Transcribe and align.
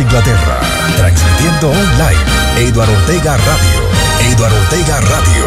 Inglaterra. 0.00 0.60
Transmitiendo 0.96 1.70
online. 1.70 2.20
Eduardo 2.56 2.92
Ortega 2.92 3.36
Radio. 3.36 4.32
Eduardo 4.32 4.56
Ortega 4.56 5.00
Radio. 5.00 5.44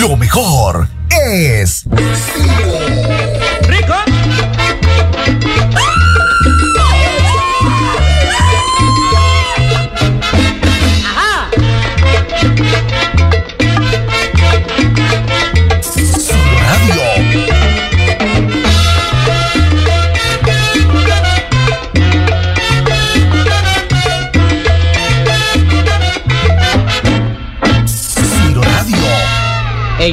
Lo 0.00 0.16
mejor 0.16 0.88
es. 1.10 1.84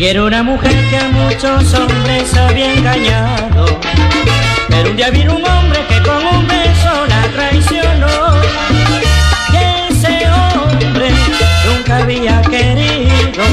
Era 0.03 0.23
una 0.23 0.41
mujer 0.41 0.73
que 0.89 0.97
a 0.97 1.09
muchos 1.09 1.75
hombres 1.75 2.35
había 2.35 2.73
engañado. 2.73 3.65
Pero 4.67 4.89
un 4.89 4.97
día 4.97 5.11
vino 5.11 5.35
un 5.35 5.45
hombre 5.47 5.79
que 5.87 6.01
con 6.01 6.25
un 6.25 6.47
beso 6.47 7.05
la 7.07 7.21
traicionó. 7.35 8.41
Y 9.53 9.91
ese 9.93 10.27
hombre 10.27 11.11
nunca 11.67 11.97
había 11.99 12.41
querido. 12.41 13.43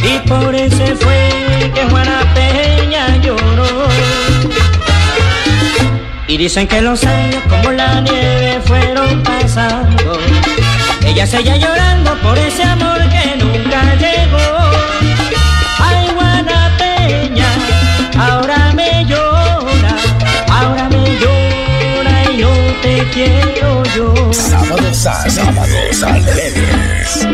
Y 0.00 0.28
por 0.28 0.54
eso 0.54 0.84
fue 1.00 1.72
que 1.74 1.84
Juana 1.90 2.20
Peña 2.34 3.16
lloró. 3.16 3.88
Y 6.28 6.36
dicen 6.36 6.68
que 6.68 6.82
los 6.82 7.04
años 7.04 7.42
como 7.48 7.72
la 7.72 8.00
nieve 8.00 8.60
fueron 8.64 9.24
pasando. 9.24 10.20
Ella 11.04 11.26
seguía 11.26 11.56
llorando 11.56 12.14
por 12.22 12.38
ese 12.38 12.62
amor 12.62 13.00
que 13.08 13.42
nunca 13.42 13.96
llegó. 13.96 14.15
Quiero 23.16 23.82
yo. 23.96 24.32
Sábado, 24.32 24.92
sábados 24.92 26.02
alegres. 26.02 27.26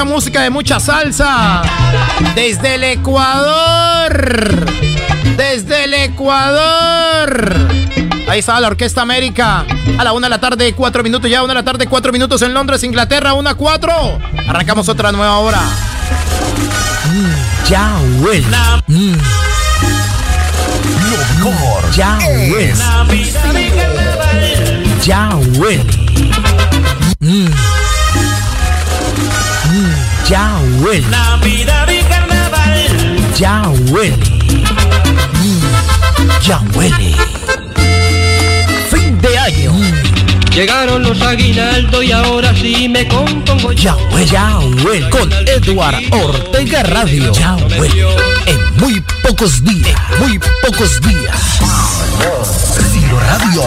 Mucha 0.00 0.14
música, 0.14 0.42
de 0.42 0.50
mucha 0.50 0.80
salsa. 0.80 1.62
Desde 2.34 2.76
el 2.76 2.84
Ecuador. 2.84 4.66
Desde 5.36 5.84
el 5.84 5.94
Ecuador. 5.94 7.54
Ahí 8.26 8.38
está 8.38 8.58
la 8.60 8.68
Orquesta 8.68 9.02
América. 9.02 9.66
A 9.98 10.04
la 10.04 10.12
una 10.12 10.26
de 10.26 10.30
la 10.30 10.40
tarde, 10.40 10.72
cuatro 10.74 11.02
minutos 11.02 11.30
ya. 11.30 11.42
Una 11.42 11.52
de 11.52 11.60
la 11.60 11.64
tarde, 11.64 11.86
cuatro 11.86 12.12
minutos 12.12 12.40
en 12.42 12.54
Londres, 12.54 12.82
Inglaterra. 12.82 13.34
Una, 13.34 13.54
cuatro. 13.54 14.18
Arrancamos 14.48 14.88
otra 14.88 15.12
nueva 15.12 15.36
hora. 15.38 15.60
Ya 17.68 17.92
huele. 18.20 18.46
Mm, 18.86 19.14
Lo 21.10 21.50
mejor 21.50 21.90
ya 21.94 22.18
huele. 22.48 22.74
Ya 25.02 25.28
huele. 25.58 25.84
Mm. 27.20 27.69
Mm, 30.30 30.32
Ya 30.32 30.60
huele. 30.80 31.06
Navidad 31.08 31.88
y 31.88 32.02
carnaval. 32.04 33.34
Ya 33.36 33.62
huele. 33.88 34.16
Mm, 35.42 36.46
Ya 36.46 36.60
huele. 36.74 37.14
Fin 38.90 39.20
de 39.20 39.38
año. 39.38 39.72
Llegaron 40.54 41.02
los 41.02 41.20
aguinaldos 41.22 42.04
y 42.04 42.12
ahora 42.12 42.54
sí 42.54 42.88
me 42.88 43.06
compongo 43.08 43.72
Ya 43.72 43.96
huele. 44.12 44.26
Ya 44.26 44.58
huele. 44.84 45.10
Con 45.10 45.32
Edward 45.32 45.96
Ortega 46.12 46.82
Radio. 46.84 47.32
Ya 47.32 47.56
huele. 47.76 48.06
En 48.46 48.58
muy 48.78 49.00
pocos 49.24 49.64
días. 49.64 49.98
Muy 50.20 50.38
pocos 50.64 51.00
días. 51.00 51.58
Ciro 52.92 53.18
Radio. 53.18 53.66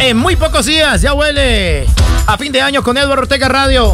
En 0.00 0.16
muy 0.16 0.36
pocos 0.36 0.66
días, 0.66 1.00
ya 1.00 1.14
huele. 1.14 1.86
A 2.26 2.36
fin 2.36 2.52
de 2.52 2.60
año 2.60 2.82
con 2.82 2.96
Eduardo 2.96 3.22
Ortega 3.22 3.48
Radio. 3.48 3.92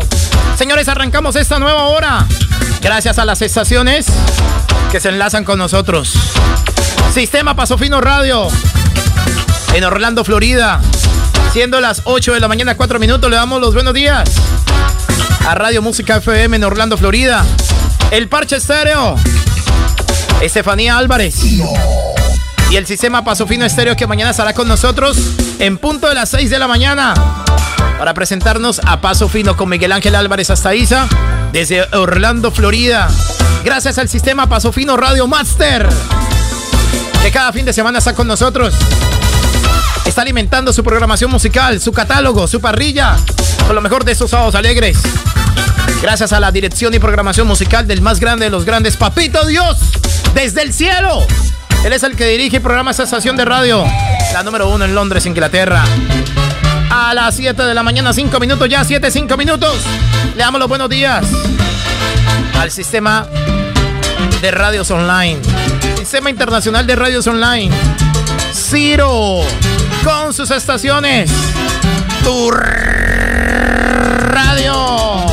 Señores, 0.57 0.89
arrancamos 0.89 1.37
esta 1.37 1.59
nueva 1.59 1.85
hora. 1.87 2.27
Gracias 2.81 3.19
a 3.19 3.25
las 3.25 3.43
estaciones 3.43 4.07
que 4.91 5.01
se 5.01 5.11
enlazan 5.11 5.45
con 5.45 5.59
nosotros. 5.59 6.13
Sistema 7.15 7.55
Paso 7.55 7.79
Fino 7.79 8.01
Radio. 8.01 8.49
En 9.75 9.85
Orlando, 9.85 10.25
Florida. 10.25 10.81
Siendo 11.53 11.81
las 11.81 12.03
8 12.05 12.35
de 12.35 12.41
la 12.41 12.49
mañana, 12.49 12.77
4 12.77 12.99
minutos, 12.99 13.31
le 13.31 13.37
damos 13.37 13.61
los 13.61 13.75
buenos 13.75 13.95
días. 13.95 14.31
A 15.47 15.55
Radio 15.55 15.83
Música 15.83 16.17
FM 16.17 16.57
en 16.57 16.65
Orlando, 16.65 16.97
Florida. 16.97 17.45
El 18.11 18.29
Parche 18.29 18.57
Estéreo. 18.57 19.17
Estefanía 20.41 20.97
Álvarez. 20.97 21.37
Y 22.71 22.77
el 22.77 22.87
sistema 22.87 23.25
Paso 23.25 23.47
Fino 23.47 23.65
Estéreo 23.65 23.97
que 23.97 24.07
mañana 24.07 24.31
estará 24.31 24.55
con 24.55 24.69
nosotros 24.69 25.17
en 25.61 25.77
punto 25.77 26.09
de 26.09 26.15
las 26.15 26.31
6 26.31 26.51
de 26.51 26.59
la 26.59 26.67
mañana 26.67 27.15
para 27.99 28.15
presentarnos 28.15 28.81
a 28.85 29.01
Paso 29.03 29.29
Fino 29.29 29.57
con 29.57 29.69
Miguel 29.69 29.93
Ángel 29.93 30.15
Álvarez 30.15 30.49
hasta 30.49 30.75
Isa 30.75 31.07
desde 31.53 31.83
Orlando, 31.95 32.51
Florida. 32.51 33.09
Gracias 33.63 33.99
al 33.99 34.09
sistema 34.09 34.49
Paso 34.49 34.73
Fino 34.73 34.97
Radio 34.97 35.27
Master 35.27 35.87
que 37.23 37.31
cada 37.31 37.53
fin 37.53 37.67
de 37.67 37.75
semana 37.75 37.99
está 37.99 38.15
con 38.15 38.27
nosotros. 38.27 38.75
Está 40.07 40.23
alimentando 40.23 40.73
su 40.73 40.83
programación 40.83 41.31
musical, 41.31 41.79
su 41.79 41.93
catálogo, 41.93 42.49
su 42.49 42.61
parrilla 42.61 43.17
con 43.67 43.77
lo 43.77 43.83
mejor 43.83 44.05
de 44.05 44.13
estos 44.13 44.31
sábados 44.31 44.55
alegres. 44.55 44.99
Gracias 46.01 46.33
a 46.33 46.41
la 46.41 46.51
dirección 46.51 46.95
y 46.95 46.99
programación 46.99 47.47
musical 47.47 47.87
del 47.87 48.01
más 48.01 48.19
grande 48.19 48.47
de 48.47 48.51
los 48.51 48.65
grandes, 48.65 48.97
Papito 48.97 49.45
Dios, 49.47 49.77
desde 50.35 50.63
el 50.63 50.73
cielo. 50.73 51.27
Él 51.85 51.93
es 51.95 52.03
el 52.03 52.15
que 52.15 52.27
dirige 52.27 52.59
y 52.59 52.61
programa 52.61 52.91
esta 52.91 53.05
estación 53.05 53.37
de 53.37 53.45
radio, 53.47 53.85
la 54.35 54.43
número 54.43 54.69
uno 54.69 54.85
en 54.85 54.95
Londres, 54.95 55.25
Inglaterra. 55.25 55.83
A 56.91 57.15
las 57.15 57.37
7 57.37 57.63
de 57.63 57.73
la 57.73 57.83
mañana, 57.83 58.13
5 58.13 58.39
minutos 58.39 58.69
ya, 58.69 58.85
7, 58.85 59.11
5 59.11 59.37
minutos. 59.39 59.77
Le 60.35 60.43
damos 60.43 60.59
los 60.59 60.69
buenos 60.69 60.91
días 60.91 61.25
al 62.59 62.71
sistema 62.71 63.27
de 64.43 64.51
radios 64.51 64.91
online. 64.91 65.39
Sistema 65.97 66.29
Internacional 66.29 66.87
de 66.87 66.97
Radios 66.97 67.27
Online. 67.27 67.75
Ciro, 68.53 69.41
con 70.05 70.35
sus 70.35 70.51
estaciones. 70.51 71.31
Tu 72.23 72.51
radio. 74.29 75.25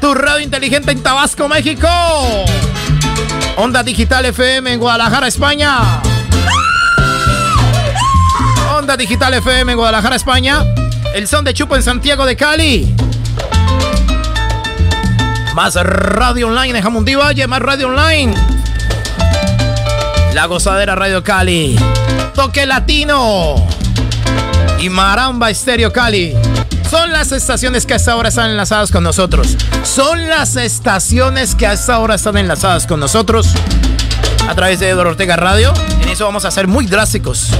Tu 0.00 0.14
radio 0.14 0.40
inteligente 0.40 0.90
en 0.90 1.02
Tabasco, 1.02 1.46
México. 1.48 1.88
Onda 3.58 3.82
Digital 3.82 4.26
FM 4.26 4.74
en 4.74 4.78
Guadalajara, 4.78 5.28
España. 5.28 6.02
Onda 8.76 8.98
Digital 8.98 9.32
FM 9.32 9.72
en 9.72 9.78
Guadalajara, 9.78 10.16
España. 10.16 10.62
El 11.14 11.26
son 11.26 11.42
de 11.42 11.54
Chupo 11.54 11.74
en 11.74 11.82
Santiago 11.82 12.26
de 12.26 12.36
Cali. 12.36 12.94
Más 15.54 15.74
radio 15.74 16.48
online 16.48 16.78
en 16.78 16.84
Jamundí 16.84 17.14
Valle, 17.14 17.46
más 17.46 17.60
radio 17.60 17.88
online. 17.88 18.34
La 20.34 20.44
gozadera 20.44 20.94
Radio 20.94 21.24
Cali. 21.24 21.78
Toque 22.34 22.66
Latino. 22.66 23.66
Y 24.80 24.90
Maramba 24.90 25.48
Estéreo 25.48 25.90
Cali. 25.90 26.34
Son 26.90 27.10
las 27.10 27.32
estaciones 27.32 27.84
que 27.84 27.94
hasta 27.94 28.12
ahora 28.12 28.28
están 28.28 28.50
enlazadas 28.50 28.92
con 28.92 29.02
nosotros. 29.02 29.56
Son 29.82 30.28
las 30.28 30.54
estaciones 30.54 31.56
que 31.56 31.66
hasta 31.66 31.94
ahora 31.94 32.14
están 32.14 32.36
enlazadas 32.36 32.86
con 32.86 33.00
nosotros. 33.00 33.48
A 34.48 34.54
través 34.54 34.78
de 34.78 34.88
Eduardo 34.88 35.10
Ortega 35.10 35.34
Radio. 35.34 35.74
En 36.00 36.08
eso 36.08 36.24
vamos 36.24 36.44
a 36.44 36.50
ser 36.52 36.68
muy 36.68 36.86
drásticos. 36.86 37.50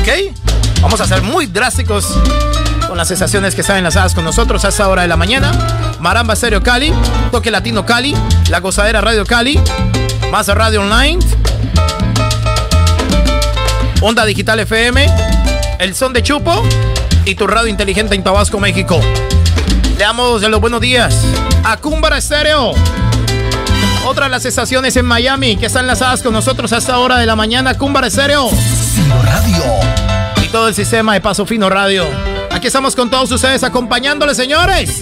¿Ok? 0.00 0.34
Vamos 0.80 1.00
a 1.02 1.06
ser 1.06 1.20
muy 1.20 1.46
drásticos 1.46 2.18
con 2.88 2.96
las 2.96 3.10
estaciones 3.10 3.54
que 3.54 3.60
están 3.60 3.76
enlazadas 3.76 4.14
con 4.14 4.24
nosotros 4.24 4.64
a 4.64 4.68
esta 4.68 4.88
hora 4.88 5.02
de 5.02 5.08
la 5.08 5.16
mañana. 5.16 5.52
Maramba 6.00 6.34
Stereo 6.34 6.62
Cali, 6.62 6.94
Toque 7.30 7.50
Latino 7.50 7.84
Cali, 7.84 8.16
La 8.48 8.60
Gozadera 8.60 9.02
Radio 9.02 9.26
Cali, 9.26 9.60
Más 10.30 10.48
Radio 10.48 10.80
Online, 10.80 11.18
Onda 14.00 14.24
Digital 14.24 14.60
FM, 14.60 15.06
El 15.78 15.94
Son 15.94 16.14
de 16.14 16.22
Chupo 16.22 16.62
y 17.24 17.34
tu 17.34 17.46
radio 17.46 17.68
inteligente 17.68 18.14
en 18.14 18.22
Tabasco, 18.22 18.58
México. 18.58 19.00
Le 19.96 20.04
damos 20.04 20.42
los 20.42 20.60
buenos 20.60 20.80
días 20.80 21.14
a 21.64 21.76
Cúmbara 21.76 22.18
Estéreo. 22.18 22.72
Otra 24.06 24.24
de 24.24 24.30
las 24.30 24.44
estaciones 24.44 24.96
en 24.96 25.06
Miami 25.06 25.56
que 25.56 25.66
están 25.66 25.82
enlazadas 25.82 26.22
con 26.22 26.32
nosotros 26.32 26.72
a 26.72 26.78
esta 26.78 26.98
hora 26.98 27.18
de 27.18 27.26
la 27.26 27.36
mañana, 27.36 27.78
Cúmbara 27.78 28.08
Estéreo. 28.08 28.50
Radio. 29.24 29.62
Y 30.42 30.48
todo 30.48 30.68
el 30.68 30.74
sistema 30.74 31.14
de 31.14 31.20
Paso 31.20 31.46
Fino 31.46 31.70
Radio. 31.70 32.06
Aquí 32.50 32.66
estamos 32.66 32.96
con 32.96 33.10
todos 33.10 33.30
ustedes 33.30 33.62
acompañándoles, 33.62 34.36
señores. 34.36 35.00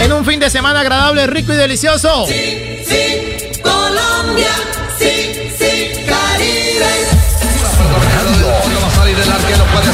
En 0.00 0.12
un 0.12 0.24
fin 0.24 0.40
de 0.40 0.50
semana 0.50 0.80
agradable, 0.80 1.26
rico 1.26 1.52
y 1.52 1.56
delicioso. 1.56 2.26
Sí, 2.26 2.84
sí, 2.86 3.27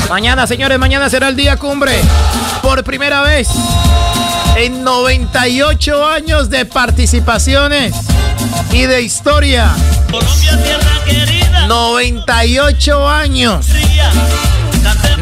Mañana, 0.08 0.46
señores, 0.46 0.78
mañana 0.78 1.08
será 1.10 1.28
el 1.28 1.36
día 1.36 1.56
cumbre. 1.56 2.00
Por 2.62 2.82
primera 2.84 3.22
vez 3.22 3.48
en 4.56 4.84
98 4.84 6.06
años 6.06 6.48
de 6.50 6.64
participaciones 6.64 7.94
y 8.72 8.82
de 8.82 9.02
historia. 9.02 9.74
Colombia, 10.10 10.62
tierra 10.62 11.04
querida. 11.04 11.66
98 11.66 13.08
años. 13.08 13.66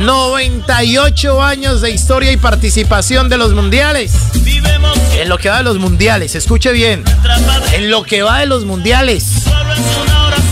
98 0.00 1.42
años 1.42 1.80
de 1.80 1.90
historia 1.90 2.32
y 2.32 2.36
participación 2.36 3.28
de 3.28 3.38
los 3.38 3.54
mundiales. 3.54 4.12
En 5.14 5.28
lo 5.28 5.38
que 5.38 5.48
va 5.48 5.58
de 5.58 5.62
los 5.62 5.78
mundiales, 5.78 6.34
escuche 6.34 6.72
bien. 6.72 7.04
En 7.72 7.90
lo 7.90 8.02
que 8.02 8.22
va 8.22 8.40
de 8.40 8.46
los 8.46 8.64
mundiales. 8.64 9.44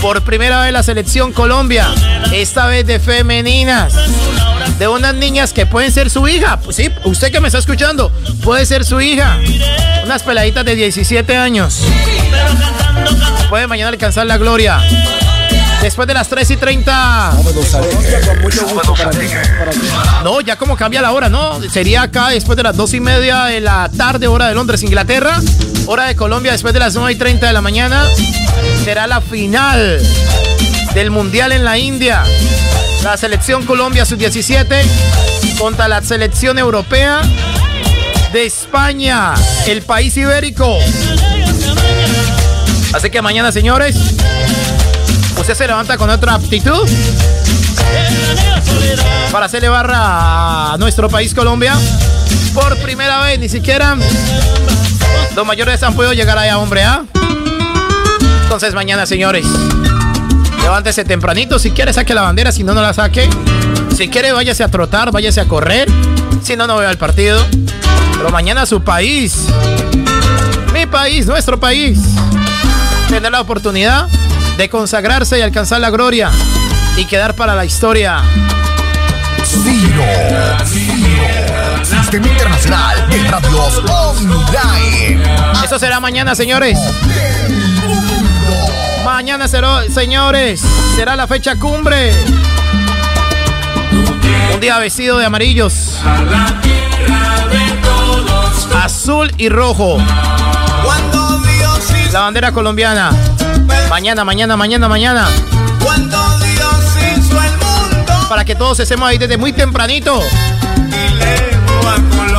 Por 0.01 0.23
primera 0.23 0.63
vez 0.63 0.73
la 0.73 0.81
selección 0.81 1.31
Colombia, 1.31 1.87
esta 2.33 2.65
vez 2.65 2.87
de 2.87 2.99
femeninas. 2.99 3.93
De 4.79 4.87
unas 4.87 5.13
niñas 5.13 5.53
que 5.53 5.67
pueden 5.67 5.91
ser 5.91 6.09
su 6.09 6.27
hija. 6.27 6.59
Pues 6.59 6.77
sí, 6.77 6.89
usted 7.03 7.31
que 7.31 7.39
me 7.39 7.47
está 7.47 7.59
escuchando, 7.59 8.11
puede 8.43 8.65
ser 8.65 8.83
su 8.83 8.99
hija. 8.99 9.37
Unas 10.03 10.23
peladitas 10.23 10.65
de 10.65 10.75
17 10.75 11.37
años. 11.37 11.83
Puede 13.49 13.67
mañana 13.67 13.89
alcanzar 13.89 14.25
la 14.25 14.37
gloria. 14.37 14.81
Después 15.81 16.07
de 16.07 16.13
las 16.13 16.27
3 16.27 16.51
y 16.51 16.57
30. 16.57 17.31
No, 20.23 20.41
ya 20.41 20.55
como 20.55 20.77
cambia 20.77 21.01
la 21.01 21.11
hora, 21.11 21.27
¿no? 21.27 21.59
Sería 21.69 22.03
acá 22.03 22.29
después 22.29 22.55
de 22.55 22.63
las 22.63 22.77
2 22.77 22.93
y 22.93 22.99
media 22.99 23.45
de 23.45 23.61
la 23.61 23.89
tarde, 23.89 24.27
hora 24.27 24.47
de 24.47 24.53
Londres, 24.53 24.83
Inglaterra. 24.83 25.41
Hora 25.87 26.05
de 26.05 26.15
Colombia 26.15 26.51
después 26.51 26.73
de 26.73 26.79
las 26.79 26.93
9 26.93 27.13
y 27.13 27.15
30 27.15 27.47
de 27.47 27.53
la 27.53 27.61
mañana. 27.61 28.05
Será 28.83 29.07
la 29.07 29.21
final 29.21 29.99
del 30.93 31.09
Mundial 31.09 31.51
en 31.51 31.63
la 31.63 31.77
India. 31.77 32.23
La 33.03 33.17
selección 33.17 33.65
Colombia 33.65 34.05
sub-17 34.05 34.83
contra 35.57 35.87
la 35.87 36.01
selección 36.03 36.59
europea 36.59 37.21
de 38.31 38.45
España, 38.45 39.33
el 39.65 39.81
país 39.81 40.15
ibérico. 40.15 40.77
Así 42.93 43.09
que 43.09 43.21
mañana, 43.21 43.51
señores, 43.51 43.95
usted 45.51 45.65
se 45.65 45.67
levanta 45.67 45.97
con 45.97 46.09
otra 46.09 46.35
aptitud 46.35 46.87
para 49.31 49.47
hacerle 49.47 49.67
barra 49.67 50.71
a 50.73 50.77
nuestro 50.77 51.09
país 51.09 51.33
Colombia. 51.33 51.73
Por 52.53 52.77
primera 52.77 53.21
vez, 53.23 53.37
ni 53.37 53.49
siquiera 53.49 53.97
los 55.35 55.45
mayores 55.45 55.83
han 55.83 55.93
podido 55.93 56.13
llegar 56.13 56.37
allá, 56.37 56.57
hombre, 56.57 56.83
¿ah? 56.83 57.03
Entonces 58.43 58.73
mañana, 58.73 59.05
señores, 59.05 59.45
levántese 60.61 61.03
tempranito. 61.03 61.59
Si 61.59 61.71
quiere, 61.71 61.91
saque 61.91 62.13
la 62.13 62.21
bandera. 62.21 62.53
Si 62.53 62.63
no, 62.63 62.73
no 62.73 62.81
la 62.81 62.93
saque. 62.93 63.29
Si 63.95 64.07
quiere, 64.07 64.31
váyase 64.31 64.63
a 64.63 64.69
trotar, 64.69 65.11
váyase 65.11 65.41
a 65.41 65.45
correr. 65.45 65.89
Si 66.43 66.55
no, 66.55 66.65
no 66.65 66.77
vea 66.77 66.91
el 66.91 66.97
partido. 66.97 67.45
Pero 68.15 68.29
mañana 68.29 68.65
su 68.65 68.81
país, 68.83 69.47
mi 70.73 70.85
país, 70.85 71.25
nuestro 71.25 71.59
país, 71.59 71.99
tendrá 73.09 73.31
la 73.31 73.41
oportunidad 73.41 74.07
de 74.57 74.69
consagrarse 74.69 75.39
y 75.39 75.41
alcanzar 75.41 75.81
la 75.81 75.89
gloria 75.89 76.31
y 76.97 77.05
quedar 77.05 77.35
para 77.35 77.55
la 77.55 77.65
historia. 77.65 78.21
Ciro, 79.43 80.03
Ciro, 80.65 81.83
Sistema 81.85 82.27
Internacional 82.27 83.09
de 83.09 83.23
Radios 83.29 83.81
Online. 83.89 85.23
Eso 85.63 85.79
será 85.79 85.99
mañana, 85.99 86.35
señores. 86.35 86.77
Mañana 89.03 89.47
será, 89.47 89.83
señores, 89.89 90.61
será 90.95 91.15
la 91.15 91.27
fecha 91.27 91.57
cumbre. 91.57 92.13
Un 94.53 94.59
día 94.59 94.77
vestido 94.77 95.17
de 95.17 95.25
amarillos, 95.25 95.99
azul 98.75 99.31
y 99.37 99.49
rojo. 99.49 99.97
La 102.11 102.19
bandera 102.19 102.51
colombiana. 102.51 103.11
Mañana, 103.89 104.23
mañana, 104.23 104.55
mañana, 104.57 104.87
mañana. 104.87 105.27
cuando 105.83 106.17
Dios 106.39 106.85
hizo 107.17 107.41
el 107.41 107.51
mundo 107.51 108.13
Para 108.29 108.45
que 108.45 108.55
todos 108.55 108.79
estemos 108.79 109.07
ahí 109.09 109.17
desde 109.17 109.37
muy 109.37 109.53
tempranito. 109.53 110.21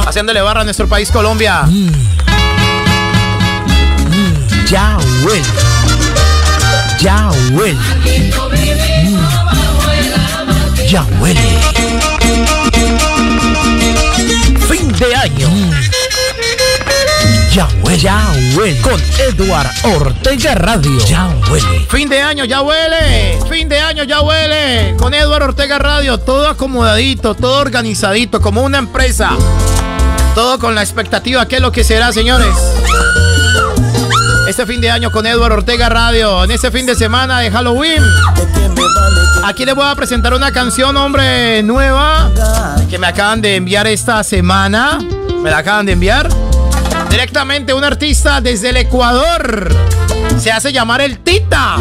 Haciéndole 0.07 0.41
barra 0.41 0.63
a 0.63 0.65
nuestro 0.65 0.89
país 0.89 1.11
Colombia. 1.11 1.65
Ya 4.67 4.97
huele. 5.25 5.43
Ya 7.01 7.31
huele. 7.53 7.79
Mm. 9.05 9.19
Ya 10.89 11.05
huele. 11.21 11.41
Fin 14.69 14.93
de 14.99 15.15
año. 15.15 15.49
Ya 17.53 17.69
huele. 17.83 17.99
Ya 17.99 18.27
huele. 18.57 18.81
Con 18.81 18.99
Edward 19.19 19.69
Ortega 19.85 20.55
Radio. 20.55 20.99
Ya 21.05 21.29
huele. 21.51 21.87
Fin 21.91 22.09
de 22.09 22.23
año 22.23 22.47
ya 22.47 22.63
huele. 22.63 23.39
Fin 23.51 23.69
de 23.69 23.79
año 23.79 24.05
ya 24.05 24.23
huele. 24.23 24.95
Con 24.97 25.13
Eduardo 25.13 25.49
Ortega 25.49 25.79
Radio, 25.79 26.17
todo 26.17 26.49
acomodadito, 26.49 27.35
todo 27.35 27.61
organizadito, 27.61 28.41
como 28.41 28.63
una 28.63 28.79
empresa. 28.79 29.33
Todo 30.35 30.59
con 30.59 30.75
la 30.75 30.81
expectativa, 30.81 31.47
¿qué 31.47 31.57
es 31.57 31.61
lo 31.61 31.73
que 31.73 31.85
será, 31.85 32.11
señores? 32.11 32.57
Este 34.49 34.65
fin 34.65 34.81
de 34.81 34.91
año 34.91 35.11
con 35.11 35.27
Eduardo 35.27 35.57
Ortega 35.57 35.91
Radio, 35.91 36.45
en 36.45 36.53
este 36.53 36.71
fin 36.71 36.87
de 36.87 36.95
semana 36.95 37.41
de 37.41 37.51
Halloween. 37.51 38.03
Aquí 39.45 39.67
les 39.67 39.75
voy 39.75 39.87
a 39.87 39.95
presentar 39.95 40.33
una 40.33 40.53
canción, 40.53 40.97
hombre, 40.97 41.63
nueva, 41.63 42.31
que 42.89 42.99
me 42.99 43.09
acaban 43.09 43.43
de 43.43 43.57
enviar 43.57 43.87
esta 43.87 44.25
semana. 44.25 45.01
Me 45.43 45.51
la 45.51 45.59
acaban 45.59 45.85
de 45.85 45.93
enviar. 45.93 46.31
Directamente 47.13 47.75
un 47.75 47.85
artista 47.85 48.41
desde 48.41 48.71
el 48.71 48.79
Ecuador. 48.79 49.69
Se 50.39 50.51
hace 50.51 50.73
llamar 50.73 51.03
el 51.03 51.19
Tita. 51.19 51.77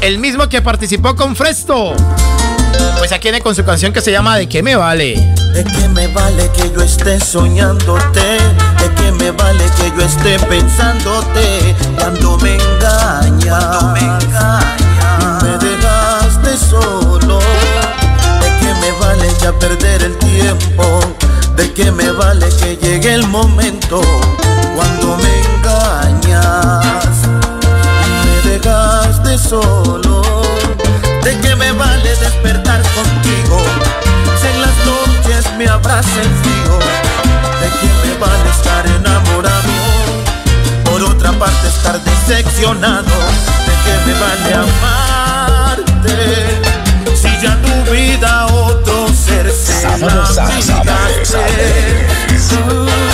El 0.00 0.18
mismo 0.18 0.48
que 0.48 0.60
participó 0.60 1.14
con 1.14 1.36
Fresto. 1.36 1.94
Pues 2.98 3.12
aquí 3.12 3.28
viene 3.28 3.40
con 3.40 3.54
su 3.54 3.64
canción 3.64 3.92
que 3.92 4.00
se 4.00 4.10
llama 4.10 4.36
¿De 4.36 4.48
qué 4.48 4.64
me 4.64 4.74
vale? 4.74 5.14
¿De 5.54 5.62
qué 5.62 5.88
me 5.88 6.08
vale 6.08 6.50
que 6.50 6.72
yo 6.72 6.82
esté 6.82 7.20
soñándote? 7.20 8.20
¿De 8.20 8.94
qué 8.96 9.12
me 9.12 9.30
vale 9.30 9.64
que 9.76 9.92
yo 9.96 10.04
esté 10.04 10.40
pensándote 10.40 11.76
cuando 11.96 12.36
me 12.38 12.56
engañas? 12.56 13.64
Cuando 13.64 13.92
me 13.92 14.00
engañas. 14.00 15.42
Me 15.44 15.56
dejaste 15.68 16.56
solo. 16.56 17.38
¿De 17.38 18.48
qué 18.58 18.74
me 18.80 18.90
vale 18.98 19.32
ya 19.40 19.52
perder 19.52 20.02
el 20.02 20.18
tiempo? 20.18 21.00
¿De 21.58 21.72
qué 21.74 21.90
me 21.90 22.12
vale 22.12 22.48
que 22.50 22.76
llegue 22.76 23.14
el 23.14 23.26
momento 23.26 24.00
cuando 24.76 25.16
me 25.16 25.40
engañas? 25.56 27.16
Me 28.24 28.48
dejaste 28.48 29.36
solo. 29.36 30.22
¿De 31.24 31.36
qué 31.40 31.56
me 31.56 31.72
vale 31.72 32.10
despertar 32.10 32.80
contigo? 32.94 33.60
Si 34.40 34.46
en 34.46 34.62
las 34.62 34.76
noches 34.86 35.52
me 35.58 35.68
abraza 35.68 36.22
el 36.22 36.30
frío. 36.42 36.78
¿De 37.60 37.68
qué 37.80 37.90
me 38.06 38.14
vale 38.24 38.50
estar 38.50 38.86
enamorado? 38.86 39.72
Por 40.84 41.02
otra 41.02 41.32
parte 41.32 41.66
estar 41.66 42.00
decepcionado. 42.04 43.16
¿De 43.66 43.74
qué 43.84 43.94
me 44.06 44.14
vale 44.20 44.54
amarte? 44.54 46.47
Sa 49.78 49.94
pa 49.94 50.10
bon 50.10 50.24
sa, 50.26 50.42
sa 50.58 50.82
pa 50.82 50.98
bon 51.06 51.22
sa 51.22 53.07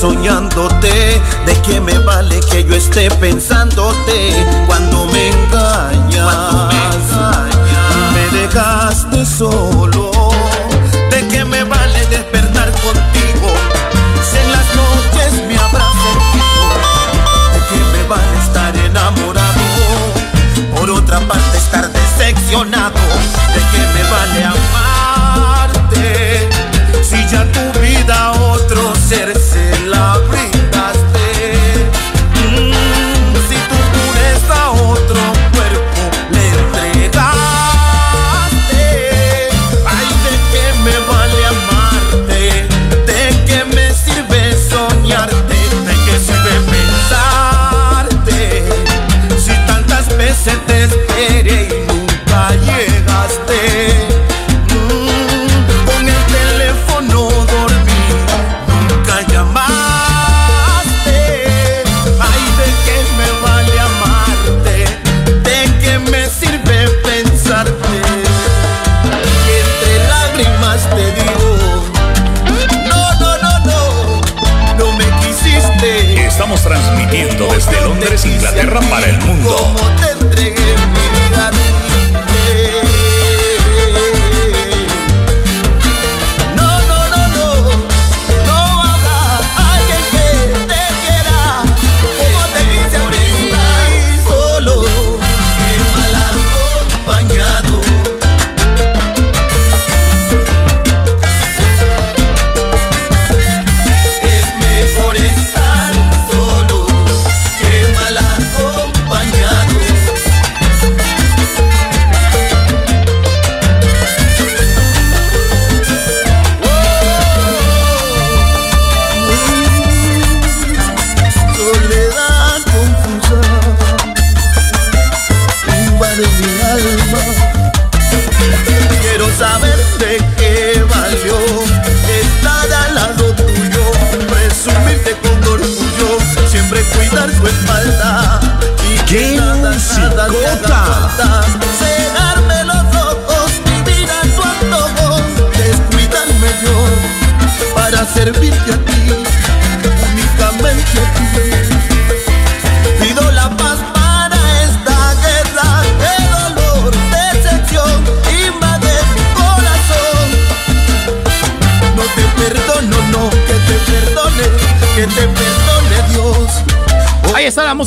soñándote? 0.00 1.20
¿De 1.44 1.62
qué 1.62 1.78
me 1.78 1.98
vale 1.98 2.40
que 2.50 2.64
yo 2.64 2.74
esté 2.74 3.10
pensándote 3.10 4.32
cuando 4.66 5.04
me 5.06 5.28
engañas? 5.28 6.30
me, 8.14 8.38
dejaste 8.38 9.26
solo. 9.26 9.89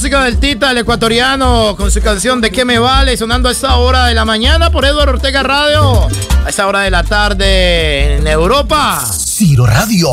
Música 0.03 0.25
del 0.25 0.37
Tita, 0.37 0.71
el 0.71 0.79
ecuatoriano, 0.79 1.77
con 1.77 1.89
su 1.89 2.01
canción 2.01 2.41
¿De 2.41 2.51
qué 2.51 2.65
me 2.65 2.77
vale? 2.77 3.15
Sonando 3.15 3.47
a 3.47 3.53
esta 3.53 3.77
hora 3.77 4.07
de 4.07 4.13
la 4.13 4.25
mañana 4.25 4.69
por 4.69 4.83
Eduardo 4.83 5.13
Ortega 5.13 5.43
Radio. 5.43 6.09
A 6.45 6.49
esta 6.49 6.67
hora 6.67 6.81
de 6.81 6.91
la 6.91 7.03
tarde 7.03 8.17
en 8.17 8.27
Europa. 8.27 9.01
Ciro 9.09 9.65
Radio. 9.65 10.09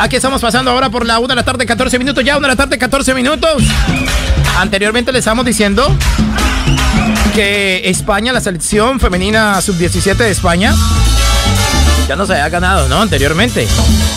Aquí 0.00 0.16
estamos 0.16 0.40
pasando 0.40 0.70
ahora 0.70 0.88
por 0.88 1.04
la 1.04 1.18
1 1.18 1.28
de 1.28 1.34
la 1.34 1.42
tarde, 1.42 1.66
14 1.66 1.98
minutos. 1.98 2.24
Ya 2.24 2.38
1 2.38 2.40
de 2.40 2.48
la 2.48 2.56
tarde, 2.56 2.78
14 2.78 3.12
minutos. 3.12 3.62
Anteriormente 4.56 5.12
les 5.12 5.18
estamos 5.18 5.44
diciendo 5.44 5.94
que 7.34 7.82
España, 7.84 8.32
la 8.32 8.40
selección 8.40 8.98
femenina 8.98 9.60
sub-17 9.60 10.16
de 10.16 10.30
España, 10.30 10.74
ya 12.08 12.16
no 12.16 12.24
se 12.24 12.32
había 12.32 12.48
ganado, 12.48 12.88
¿no? 12.88 13.02
Anteriormente. 13.02 13.68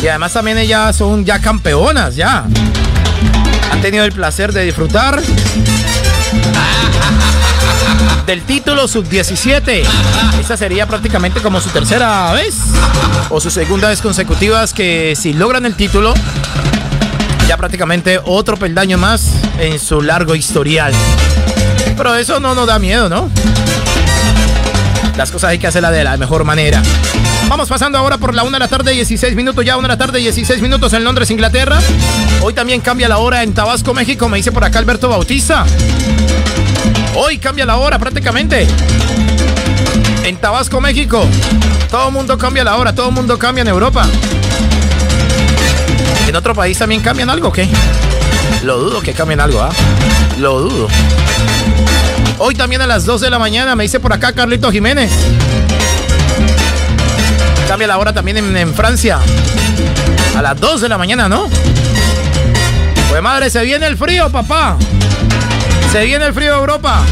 Y 0.02 0.08
además 0.08 0.32
también 0.32 0.58
ellas 0.58 0.96
son 0.96 1.26
ya 1.26 1.42
campeonas, 1.42 2.16
ya. 2.16 2.46
Han 3.72 3.82
tenido 3.82 4.06
el 4.06 4.12
placer 4.12 4.52
de 4.54 4.64
disfrutar 4.66 5.22
del 8.26 8.42
título 8.44 8.88
sub-17. 8.88 9.84
Esa 10.40 10.58
sería 10.58 10.86
prácticamente 10.86 11.42
como 11.42 11.60
su 11.60 11.70
tercera 11.70 12.32
vez 12.34 12.56
o 13.30 13.40
su 13.40 13.50
segunda 13.50 13.90
vez 13.90 14.02
consecutivas 14.02 14.74
que 14.74 15.16
si 15.16 15.34
logran 15.34 15.66
el 15.66 15.76
título, 15.76 16.14
ya 17.48 17.58
prácticamente 17.58 18.20
otro 18.24 18.58
peldaño 18.58 18.98
más 18.98 19.32
en 19.60 19.80
su 19.80 20.02
largo 20.02 20.36
historial. 20.36 20.94
Pero 21.98 22.16
eso 22.16 22.40
no 22.40 22.54
nos 22.54 22.68
da 22.68 22.78
miedo, 22.78 23.10
¿no? 23.10 23.30
Las 25.22 25.30
cosas 25.30 25.52
hay 25.52 25.60
que 25.60 25.68
hacerlas 25.68 25.92
de 25.92 26.04
la 26.04 26.18
mejor 26.18 26.44
manera. 26.46 26.82
Vamos 27.48 27.70
pasando 27.70 27.96
ahora 28.00 28.18
por 28.18 28.34
la 28.34 28.42
1 28.42 28.54
de 28.54 28.58
la 28.58 28.68
tarde, 28.68 28.92
16 28.92 29.36
minutos, 29.36 29.64
ya 29.64 29.78
1 29.78 29.84
de 29.84 29.88
la 29.88 29.96
tarde, 29.96 30.18
16 30.18 30.64
minutos 30.64 30.94
en 30.94 31.04
Londres, 31.04 31.30
Inglaterra. 31.30 31.78
Hoy 32.42 32.54
también 32.54 32.82
cambia 32.82 33.08
la 33.08 33.20
hora 33.20 33.44
en 33.44 33.54
Tabasco, 33.54 33.94
México, 33.94 34.28
me 34.28 34.38
dice 34.38 34.52
por 34.52 34.64
acá 34.64 34.80
Alberto 34.80 35.10
Bautista. 35.10 35.64
Hoy 37.14 37.38
cambia 37.38 37.68
la 37.68 37.78
hora 37.78 38.00
prácticamente. 38.00 38.66
En 40.24 40.38
Tabasco, 40.38 40.82
México. 40.82 41.24
Todo 41.92 42.08
el 42.08 42.14
mundo 42.14 42.36
cambia 42.40 42.64
la 42.64 42.78
hora, 42.78 42.96
todo 42.96 43.10
el 43.10 43.14
mundo 43.14 43.38
cambia 43.38 43.62
en 43.62 43.68
Europa. 43.68 44.08
¿En 46.28 46.36
otro 46.36 46.56
país 46.56 46.80
también 46.80 47.02
cambian 47.02 47.30
algo 47.30 47.50
o 47.50 47.54
qué? 47.54 47.70
Lo 48.64 48.80
dudo 48.80 49.02
que 49.02 49.14
cambien 49.14 49.40
algo, 49.40 49.62
¿ah? 49.62 49.70
Lo 50.40 50.62
dudo. 50.62 50.88
Hoy 52.44 52.56
también 52.56 52.82
a 52.82 52.88
las 52.88 53.06
2 53.06 53.22
de 53.22 53.30
la 53.30 53.38
mañana 53.38 53.76
me 53.76 53.84
dice 53.84 54.00
por 54.00 54.12
acá 54.14 54.34
Carlito 54.34 54.72
Jiménez. 54.72 55.12
Cambia 57.68 57.88
la 57.88 58.00
hora 58.00 58.14
también 58.14 58.58
en, 58.58 58.74
Francia. 58.74 59.20
A 60.36 60.42
las 60.42 60.60
2 60.60 60.82
de 60.82 60.90
la 60.90 60.98
mañana, 60.98 61.30
¿no? 61.30 61.48
Pues 63.10 63.22
madre, 63.22 63.52
se 63.52 63.62
viene 63.62 63.86
el 63.86 63.96
frío, 63.96 64.32
papá. 64.32 64.76
Se 65.92 66.04
viene 66.04 66.26
el 66.26 66.34
frío 66.34 66.54
de 66.54 66.60
Europa. 66.62 67.04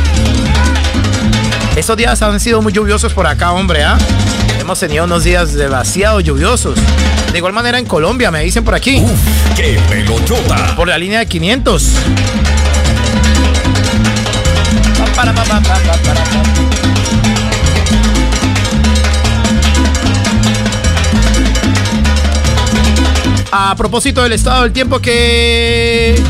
Estos 1.76 1.96
días 1.96 2.20
han 2.24 2.40
sido 2.40 2.64
muy 2.64 2.74
lluviosos 2.74 3.14
por 3.14 3.28
acá, 3.28 3.52
hombre, 3.52 3.84
¿ah? 3.84 4.00
Hemos 4.60 4.80
tenido 4.80 5.04
unos 5.04 5.26
días 5.26 5.54
demasiado 5.54 6.22
lluviosos. 6.22 6.76
De 7.32 7.38
igual 7.38 7.54
manera 7.54 7.78
en 7.78 7.86
Colombia, 7.86 8.32
me 8.32 8.42
dicen 8.42 8.64
por 8.64 8.74
aquí. 8.74 9.00
Uf, 9.00 9.56
qué 9.56 9.80
pelotota. 9.88 10.76
Por 10.76 10.88
la 10.88 10.98
línea 10.98 11.20
de 11.20 11.28
500. 11.28 11.94
A 23.52 23.76
propósito 23.76 24.24
del 24.24 24.32
estado 24.32 24.64
del 24.64 24.72
tiempo 24.72 25.00
que... 25.00 26.22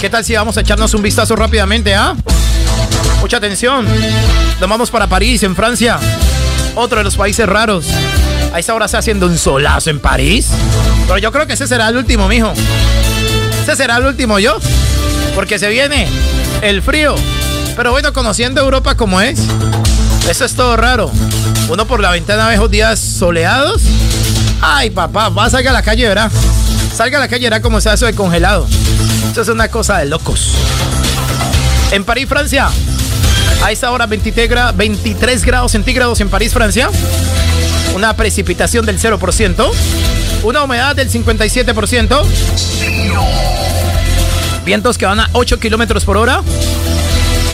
¿Qué 0.00 0.08
tal 0.08 0.24
si 0.24 0.34
vamos 0.34 0.56
a 0.56 0.60
echarnos 0.60 0.94
un 0.94 1.02
vistazo 1.02 1.34
rápidamente, 1.34 1.96
ah? 1.96 2.14
Mucha 3.20 3.38
atención. 3.38 3.86
Nos 4.60 4.68
vamos 4.70 4.90
para 4.90 5.08
París, 5.08 5.42
en 5.42 5.56
Francia. 5.56 5.98
Otro 6.76 6.98
de 6.98 7.04
los 7.04 7.16
países 7.16 7.48
raros. 7.48 7.86
A 8.52 8.60
esa 8.60 8.72
hora 8.74 8.86
está 8.86 8.98
haciendo 8.98 9.26
un 9.26 9.36
solazo 9.36 9.90
en 9.90 9.98
París. 9.98 10.48
Pero 11.08 11.18
yo 11.18 11.32
creo 11.32 11.48
que 11.48 11.54
ese 11.54 11.66
será 11.66 11.88
el 11.88 11.96
último, 11.96 12.28
mijo. 12.28 12.52
Ese 13.62 13.74
será 13.74 13.96
el 13.96 14.06
último 14.06 14.38
yo. 14.38 14.58
Porque 15.34 15.58
se 15.58 15.68
viene 15.68 16.06
el 16.60 16.82
frío. 16.82 17.16
Pero 17.76 17.90
bueno, 17.90 18.12
conociendo 18.12 18.60
Europa 18.60 18.96
como 18.96 19.20
es, 19.20 19.40
eso 20.28 20.44
es 20.44 20.54
todo 20.54 20.76
raro. 20.76 21.10
Uno 21.68 21.86
por 21.86 22.00
la 22.00 22.10
ventana 22.10 22.48
ve 22.48 22.54
esos 22.54 22.70
días 22.70 22.98
soleados. 22.98 23.82
Ay, 24.60 24.90
papá, 24.90 25.30
va 25.30 25.46
a 25.46 25.50
salir 25.50 25.68
a 25.68 25.72
la 25.72 25.82
calle, 25.82 26.06
¿verdad? 26.06 26.30
Salga 26.94 27.18
a 27.18 27.20
la 27.20 27.28
calle, 27.28 27.44
verá 27.44 27.62
cómo 27.62 27.80
se 27.80 27.88
hace 27.88 28.06
de 28.06 28.14
congelado. 28.14 28.68
Eso 29.30 29.42
es 29.42 29.48
una 29.48 29.68
cosa 29.68 29.98
de 29.98 30.06
locos. 30.06 30.52
En 31.90 32.04
París, 32.04 32.28
Francia, 32.28 32.68
a 33.64 33.72
esta 33.72 33.90
hora 33.90 34.06
23, 34.06 34.76
23 34.76 35.44
grados 35.44 35.72
centígrados 35.72 36.20
en 36.20 36.28
París, 36.28 36.52
Francia. 36.52 36.90
Una 37.94 38.14
precipitación 38.14 38.84
del 38.84 39.00
0%. 39.00 39.70
Una 40.42 40.62
humedad 40.62 40.94
del 40.94 41.10
57%. 41.10 42.22
Vientos 44.64 44.98
que 44.98 45.06
van 45.06 45.20
a 45.20 45.30
8 45.32 45.58
kilómetros 45.58 46.04
por 46.04 46.16
hora 46.16 46.42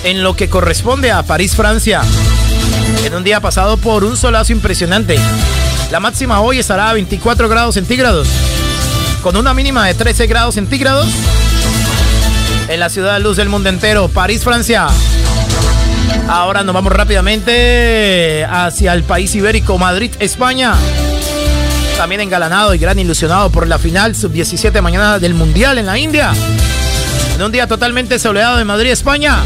en 0.05 0.23
lo 0.23 0.37
que 0.37 0.49
corresponde 0.49 1.11
a 1.11 1.23
París, 1.23 1.57
Francia. 1.57 2.03
En 3.05 3.15
un 3.15 3.25
día 3.25 3.41
pasado 3.41 3.77
por 3.77 4.05
un 4.05 4.17
solazo 4.17 4.53
impresionante. 4.53 5.19
La 5.91 6.01
máxima 6.01 6.41
hoy 6.41 6.59
estará 6.59 6.91
a 6.91 6.93
24 6.93 7.49
grados 7.49 7.75
centígrados, 7.75 8.29
con 9.23 9.37
una 9.37 9.55
mínima 9.55 9.87
de 9.87 9.95
13 9.95 10.27
grados 10.27 10.55
centígrados. 10.55 11.09
En 12.69 12.81
la 12.81 12.91
ciudad 12.91 13.15
de 13.15 13.21
luz 13.21 13.37
del 13.37 13.49
mundo 13.49 13.69
entero, 13.69 14.09
París, 14.09 14.45
Francia. 14.45 14.89
Ahora 16.29 16.63
nos 16.63 16.75
vamos 16.75 16.93
rápidamente 16.93 18.45
hacia 18.45 18.93
el 18.93 19.03
país 19.03 19.35
ibérico, 19.35 19.79
Madrid, 19.79 20.13
España. 20.19 20.75
También 21.97 22.21
engalanado 22.21 22.75
y 22.75 22.79
gran 22.79 22.99
ilusionado 22.99 23.51
por 23.51 23.67
la 23.67 23.79
final 23.79 24.15
sub-17 24.15 24.81
mañana 24.83 25.19
del 25.19 25.35
Mundial 25.35 25.79
en 25.79 25.87
la 25.87 25.99
India. 25.99 26.33
En 27.35 27.43
un 27.43 27.51
día 27.51 27.67
totalmente 27.67 28.19
soleado 28.19 28.57
de 28.57 28.65
Madrid, 28.65 28.91
España. 28.91 29.43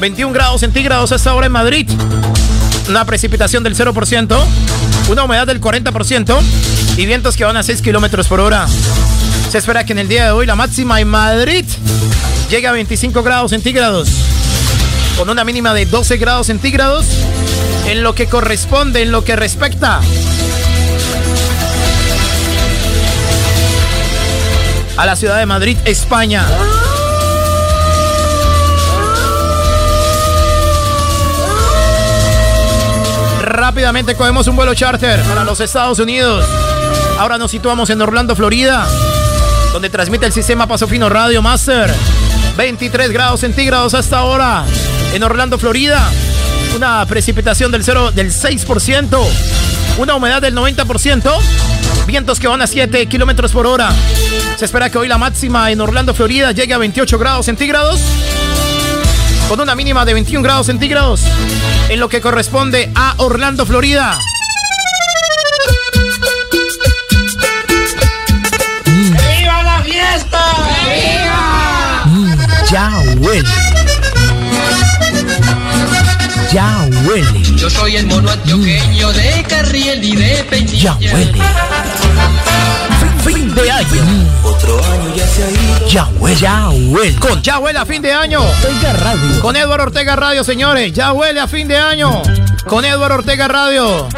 21 0.00 0.32
grados 0.32 0.60
centígrados 0.60 1.12
a 1.12 1.16
esta 1.16 1.34
hora 1.34 1.46
en 1.46 1.52
Madrid. 1.52 1.90
Una 2.88 3.04
precipitación 3.04 3.62
del 3.62 3.74
0%, 3.74 4.38
una 5.10 5.24
humedad 5.24 5.46
del 5.46 5.60
40% 5.60 6.38
y 6.96 7.06
vientos 7.06 7.36
que 7.36 7.44
van 7.44 7.56
a 7.56 7.62
6 7.62 7.82
kilómetros 7.82 8.28
por 8.28 8.40
hora. 8.40 8.66
Se 9.50 9.58
espera 9.58 9.84
que 9.84 9.92
en 9.92 9.98
el 9.98 10.08
día 10.08 10.26
de 10.26 10.30
hoy 10.30 10.46
la 10.46 10.54
máxima 10.54 11.00
en 11.00 11.08
Madrid 11.08 11.64
llegue 12.48 12.66
a 12.66 12.72
25 12.72 13.22
grados 13.22 13.50
centígrados, 13.50 14.08
con 15.16 15.28
una 15.28 15.44
mínima 15.44 15.74
de 15.74 15.86
12 15.86 16.16
grados 16.16 16.46
centígrados 16.46 17.06
en 17.86 18.02
lo 18.02 18.14
que 18.14 18.26
corresponde, 18.26 19.02
en 19.02 19.10
lo 19.10 19.24
que 19.24 19.36
respecta 19.36 20.00
a 24.96 25.06
la 25.06 25.16
ciudad 25.16 25.38
de 25.38 25.46
Madrid, 25.46 25.76
España. 25.84 26.44
Rápidamente 33.68 34.14
cogemos 34.14 34.46
un 34.46 34.56
vuelo 34.56 34.72
charter 34.74 35.20
para 35.24 35.44
los 35.44 35.60
Estados 35.60 35.98
Unidos. 35.98 36.42
Ahora 37.18 37.36
nos 37.36 37.50
situamos 37.50 37.90
en 37.90 38.00
Orlando, 38.00 38.34
Florida, 38.34 38.86
donde 39.74 39.90
transmite 39.90 40.24
el 40.24 40.32
sistema 40.32 40.66
Paso 40.66 40.88
Fino 40.88 41.10
Radio 41.10 41.42
Master. 41.42 41.94
23 42.56 43.10
grados 43.10 43.40
centígrados 43.40 43.92
hasta 43.92 44.20
ahora 44.20 44.64
en 45.12 45.22
Orlando, 45.22 45.58
Florida. 45.58 46.10
Una 46.76 47.04
precipitación 47.04 47.70
del 47.70 47.84
0 47.84 48.12
del 48.12 48.32
6%. 48.32 49.26
Una 49.98 50.14
humedad 50.14 50.40
del 50.40 50.54
90%. 50.54 51.30
Vientos 52.06 52.40
que 52.40 52.48
van 52.48 52.62
a 52.62 52.66
7 52.66 53.04
kilómetros 53.04 53.52
por 53.52 53.66
hora. 53.66 53.90
Se 54.56 54.64
espera 54.64 54.88
que 54.88 54.96
hoy 54.96 55.08
la 55.08 55.18
máxima 55.18 55.70
en 55.70 55.82
Orlando, 55.82 56.14
Florida 56.14 56.52
llegue 56.52 56.72
a 56.72 56.78
28 56.78 57.18
grados 57.18 57.44
centígrados 57.44 58.00
con 59.48 59.60
una 59.60 59.74
mínima 59.74 60.04
de 60.04 60.12
21 60.12 60.42
grados 60.42 60.66
centígrados 60.66 61.22
en 61.88 61.98
lo 62.00 62.08
que 62.08 62.20
corresponde 62.20 62.90
a 62.94 63.14
Orlando, 63.16 63.64
Florida. 63.64 64.18
¡Viva 68.84 69.62
la 69.62 69.82
fiesta! 69.82 70.40
¡Viva! 70.84 72.02
Mm, 72.04 72.36
ya 72.70 72.90
huele. 73.16 73.48
Ya 76.52 76.88
huele. 77.06 77.42
Yo 77.56 77.70
soy 77.70 77.96
el 77.96 78.06
mono 78.06 78.30
antioqueño 78.30 79.12
de 79.12 79.44
Carriel 79.48 80.04
y 80.04 80.16
de 80.16 80.44
Peñilla. 80.44 80.96
Ya 81.00 81.14
huele. 81.14 81.38
Fin, 83.24 83.54
de 83.54 83.70
año. 83.70 83.86
Otro 84.42 84.78
año 84.84 85.14
ya 85.14 85.26
se 85.26 85.44
ha 85.44 85.50
ido. 85.50 85.88
Ya 85.88 86.08
huele. 86.18 86.36
Ya 86.36 86.68
huele. 86.70 87.16
Con 87.18 87.42
Ya 87.42 87.58
huele 87.58 87.78
a 87.78 87.86
fin 87.86 88.02
de 88.02 88.12
año. 88.12 88.40
Ortega 88.40 88.92
Radio. 88.94 89.40
Con 89.40 89.56
Eduardo 89.56 89.84
Ortega 89.84 90.16
Radio, 90.16 90.44
señores. 90.44 90.92
Ya 90.92 91.12
huele 91.12 91.40
a 91.40 91.48
fin 91.48 91.68
de 91.68 91.76
año. 91.76 92.22
Con 92.66 92.84
Eduardo 92.84 93.16
Ortega 93.16 93.48
Radio. 93.48 94.08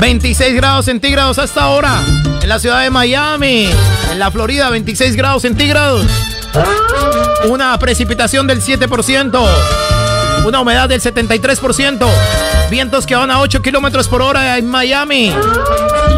26 0.00 0.54
grados 0.54 0.86
centígrados 0.86 1.38
hasta 1.38 1.62
ahora. 1.62 2.00
En 2.42 2.48
la 2.48 2.58
ciudad 2.58 2.82
de 2.82 2.90
Miami. 2.90 3.70
En 4.10 4.18
la 4.18 4.30
Florida, 4.30 4.70
26 4.70 5.16
grados 5.16 5.42
centígrados. 5.42 6.06
Una 7.48 7.78
precipitación 7.78 8.46
del 8.46 8.62
7%. 8.62 9.48
Una 10.46 10.60
humedad 10.60 10.88
del 10.88 11.02
73%. 11.02 12.06
Vientos 12.70 13.04
que 13.04 13.16
van 13.16 13.32
a 13.32 13.40
8 13.40 13.60
kilómetros 13.62 14.06
por 14.06 14.22
hora 14.22 14.56
en 14.56 14.68
Miami. 14.68 15.34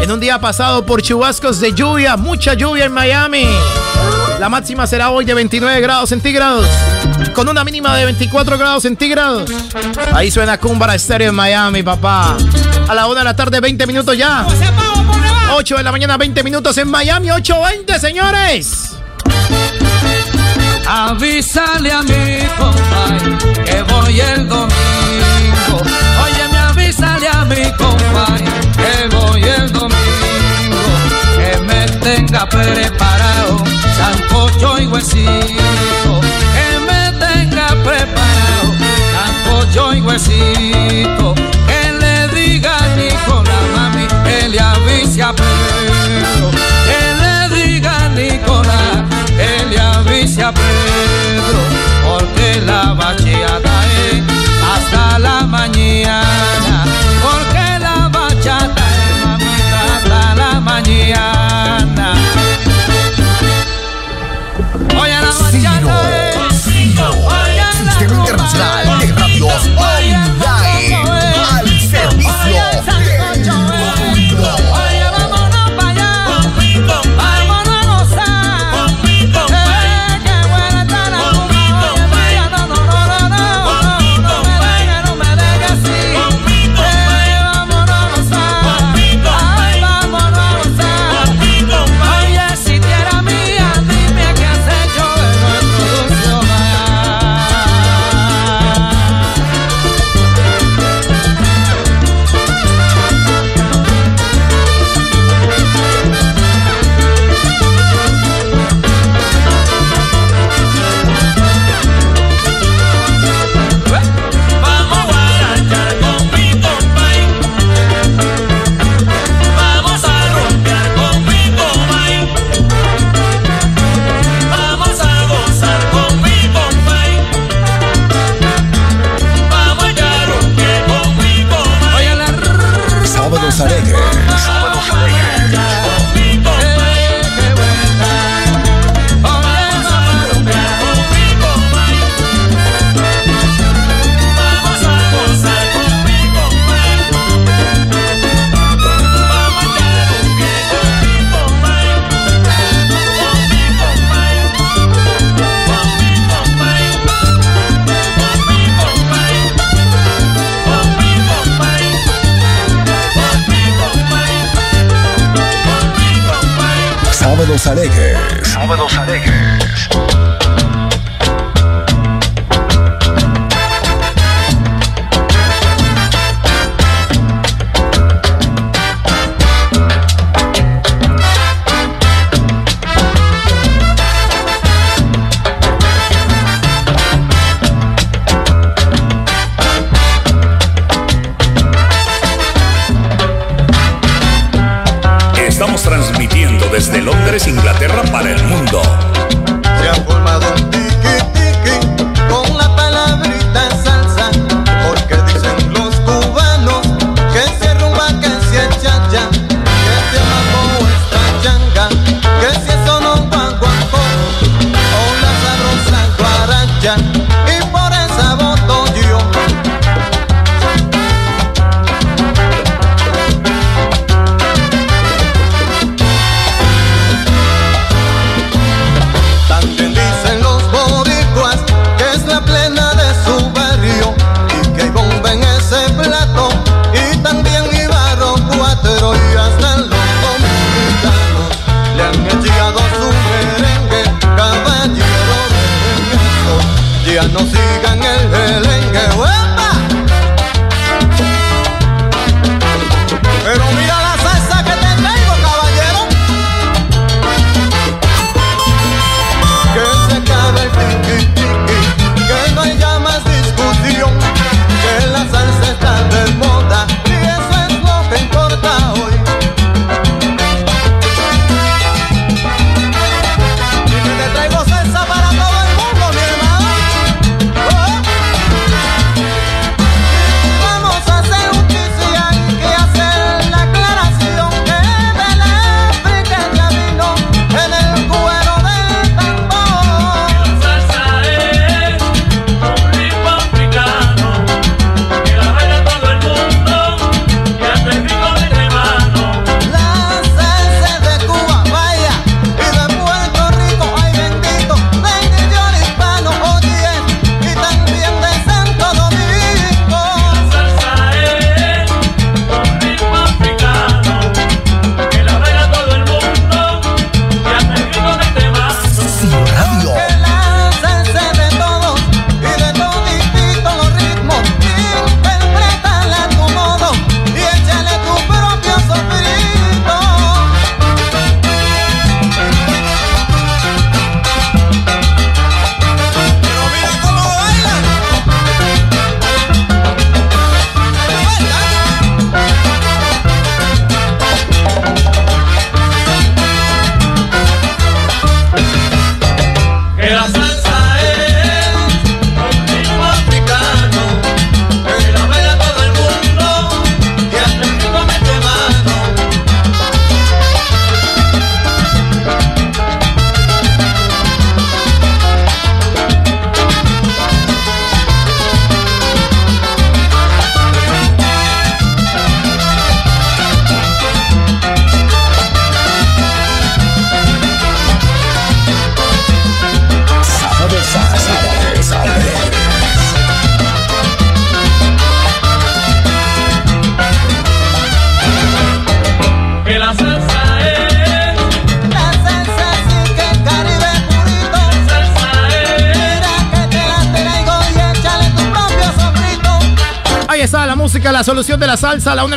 En 0.03 0.11
un 0.11 0.19
día 0.19 0.39
pasado 0.39 0.85
por 0.85 1.01
chubascos 1.01 1.59
de 1.59 1.73
lluvia, 1.73 2.15
mucha 2.15 2.53
lluvia 2.53 2.85
en 2.85 2.91
Miami. 2.91 3.47
La 4.39 4.47
máxima 4.47 4.85
será 4.85 5.09
hoy 5.09 5.25
de 5.25 5.33
29 5.33 5.81
grados 5.81 6.09
centígrados, 6.09 6.67
con 7.33 7.49
una 7.49 7.63
mínima 7.63 7.97
de 7.97 8.05
24 8.05 8.55
grados 8.59 8.83
centígrados. 8.83 9.49
Ahí 10.13 10.29
suena 10.29 10.59
Cumbara 10.59 10.93
Estéreo 10.93 11.29
en 11.29 11.35
Miami, 11.35 11.81
papá. 11.81 12.37
A 12.87 12.93
la 12.93 13.07
1 13.07 13.15
de 13.15 13.23
la 13.23 13.35
tarde, 13.35 13.59
20 13.59 13.87
minutos 13.87 14.15
ya. 14.15 14.45
8 15.55 15.77
de 15.77 15.83
la 15.83 15.91
mañana, 15.91 16.17
20 16.17 16.43
minutos 16.43 16.77
en 16.77 16.87
Miami, 16.87 17.29
8.20, 17.29 17.97
señores 17.97 18.98
avísale 20.87 21.91
a 21.91 22.01
mi 22.03 22.39
compay 22.57 23.37
que 23.65 23.81
voy 23.83 24.19
el 24.19 24.47
domingo. 24.47 25.77
Oye, 26.23 26.47
me 26.51 26.57
avísale 26.57 27.27
a 27.27 27.45
mi 27.45 27.63
compay 27.77 28.43
que 28.77 29.15
voy 29.15 29.43
el 29.43 29.71
domingo. 29.71 29.97
Que 31.37 31.59
me 31.61 31.85
tenga 31.99 32.47
preparado 32.47 33.63
sancocho 33.97 34.79
y 34.81 34.87
huesito. 34.87 36.21
Que 36.55 36.79
me 36.87 37.11
tenga 37.19 37.67
preparado 37.83 38.73
sancocho 39.13 39.93
y 39.93 40.01
huesito. 40.01 41.18
porque 52.05 52.61
la 52.65 52.93
bachillerato 52.93 53.28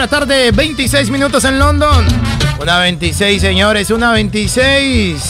la 0.02 0.08
tarde, 0.08 0.50
26 0.50 1.10
minutos 1.10 1.44
en 1.44 1.60
London. 1.60 2.04
Una 2.60 2.80
26, 2.80 3.40
señores, 3.40 3.88
una 3.90 4.10
26. 4.10 5.22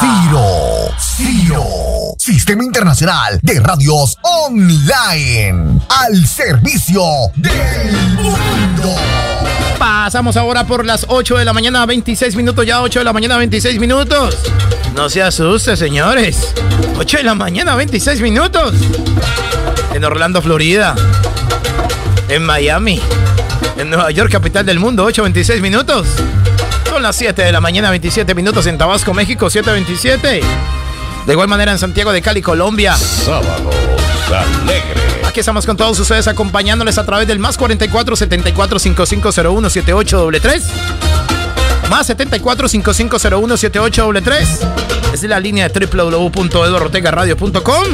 Ciro, 0.00 0.94
Ciro, 0.98 1.64
Sistema 2.16 2.64
Internacional 2.64 3.38
de 3.42 3.60
Radios 3.60 4.16
Online, 4.22 5.80
al 5.90 6.26
servicio 6.26 7.02
del 7.36 7.92
mundo. 8.14 8.96
Pasamos 9.78 10.38
ahora 10.38 10.66
por 10.66 10.86
las 10.86 11.04
8 11.06 11.36
de 11.36 11.44
la 11.44 11.52
mañana, 11.52 11.84
26 11.84 12.36
minutos, 12.36 12.64
ya 12.64 12.80
8 12.80 13.00
de 13.00 13.04
la 13.04 13.12
mañana, 13.12 13.36
26 13.36 13.78
minutos. 13.78 14.38
No 14.94 15.10
se 15.10 15.22
asuste, 15.22 15.76
señores. 15.76 16.54
8 16.98 17.18
de 17.18 17.22
la 17.22 17.34
mañana, 17.34 17.74
26 17.76 18.22
minutos 18.22 18.72
en 19.92 20.02
Orlando, 20.04 20.40
Florida, 20.40 20.94
en 22.34 22.44
Miami, 22.44 23.00
en 23.76 23.90
Nueva 23.90 24.10
York, 24.10 24.32
capital 24.32 24.66
del 24.66 24.80
mundo, 24.80 25.08
8.26 25.08 25.60
minutos. 25.60 26.08
Son 26.88 27.02
las 27.02 27.14
7 27.14 27.42
de 27.42 27.52
la 27.52 27.60
mañana, 27.60 27.90
27 27.90 28.34
minutos 28.34 28.66
en 28.66 28.76
Tabasco, 28.76 29.14
México, 29.14 29.46
7.27. 29.46 30.42
De 31.26 31.32
igual 31.32 31.46
manera 31.48 31.70
en 31.70 31.78
Santiago 31.78 32.12
de 32.12 32.20
Cali, 32.22 32.42
Colombia. 32.42 32.96
Sábado 32.96 33.70
alegre. 34.32 35.00
Aquí 35.24 35.40
estamos 35.40 35.64
con 35.66 35.76
todos 35.76 35.98
ustedes 36.00 36.26
acompañándoles 36.26 36.98
a 36.98 37.04
través 37.04 37.28
del 37.28 37.38
más 37.38 37.56
44 37.56 38.16
74 38.16 38.78
5501 38.78 39.70
7833. 39.70 41.23
Más 41.94 42.08
74 42.08 42.66
5501 42.66 43.56
7833. 43.56 44.58
Es 45.12 45.22
la 45.22 45.38
línea 45.38 45.68
de 45.68 45.86
www.eduardotegaradio.com. 45.86 47.84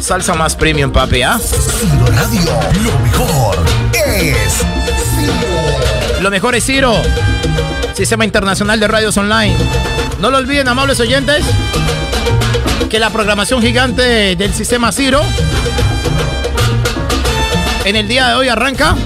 Salsa 0.00 0.34
más 0.34 0.56
premium, 0.56 0.90
papi, 0.90 1.20
¿ah? 1.20 1.38
Radio, 2.14 2.58
lo 2.82 2.98
mejor 3.00 3.58
es 3.92 4.54
Ciro. 5.18 6.22
Lo 6.22 6.30
mejor 6.30 6.54
es 6.54 6.64
Ciro. 6.64 6.94
Sistema 7.92 8.24
Internacional 8.24 8.80
de 8.80 8.88
Radios 8.88 9.14
Online. 9.18 9.54
No 10.18 10.30
lo 10.30 10.38
olviden, 10.38 10.66
amables 10.68 10.98
oyentes, 11.00 11.44
que 12.88 12.98
la 12.98 13.10
programación 13.10 13.60
gigante 13.60 14.34
del 14.34 14.54
sistema 14.54 14.92
Ciro 14.92 15.20
en 17.84 17.96
el 17.96 18.08
día 18.08 18.28
de 18.28 18.34
hoy 18.36 18.48
arranca 18.48 18.96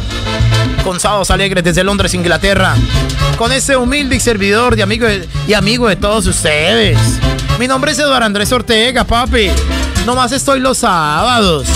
con 0.84 1.00
Sábados 1.00 1.30
Alegres 1.30 1.64
desde 1.64 1.84
Londres, 1.84 2.14
Inglaterra. 2.14 2.74
Con 3.36 3.52
ese 3.52 3.76
humilde 3.76 4.18
servidor 4.20 4.76
de 4.76 5.26
y 5.46 5.52
amigo 5.54 5.88
de 5.88 5.96
todos 5.96 6.26
ustedes. 6.26 6.98
Mi 7.58 7.68
nombre 7.68 7.92
es 7.92 7.98
Eduardo 7.98 8.26
Andrés 8.26 8.50
Ortega, 8.52 9.04
papi. 9.04 9.50
Nomás 10.06 10.32
estoy 10.32 10.60
los 10.60 10.78
sábados. 10.78 11.66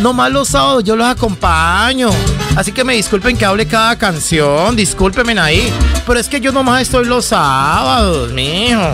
Nomás 0.00 0.30
los 0.30 0.48
sábados 0.48 0.84
yo 0.84 0.96
los 0.96 1.06
acompaño. 1.06 2.10
Así 2.56 2.72
que 2.72 2.84
me 2.84 2.94
disculpen 2.94 3.36
que 3.36 3.44
hable 3.44 3.66
cada 3.66 3.96
canción. 3.96 4.76
Discúlpenme 4.76 5.38
ahí. 5.40 5.72
Pero 6.06 6.18
es 6.18 6.28
que 6.28 6.40
yo 6.40 6.52
nomás 6.52 6.82
estoy 6.82 7.06
los 7.06 7.26
sábados, 7.26 8.32
mijo. 8.32 8.92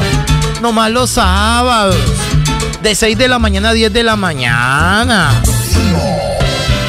Nomás 0.60 0.90
los 0.90 1.10
sábados. 1.10 1.96
De 2.82 2.94
6 2.94 3.18
de 3.18 3.28
la 3.28 3.38
mañana 3.38 3.70
a 3.70 3.72
10 3.72 3.92
de 3.92 4.02
la 4.02 4.16
mañana. 4.16 5.30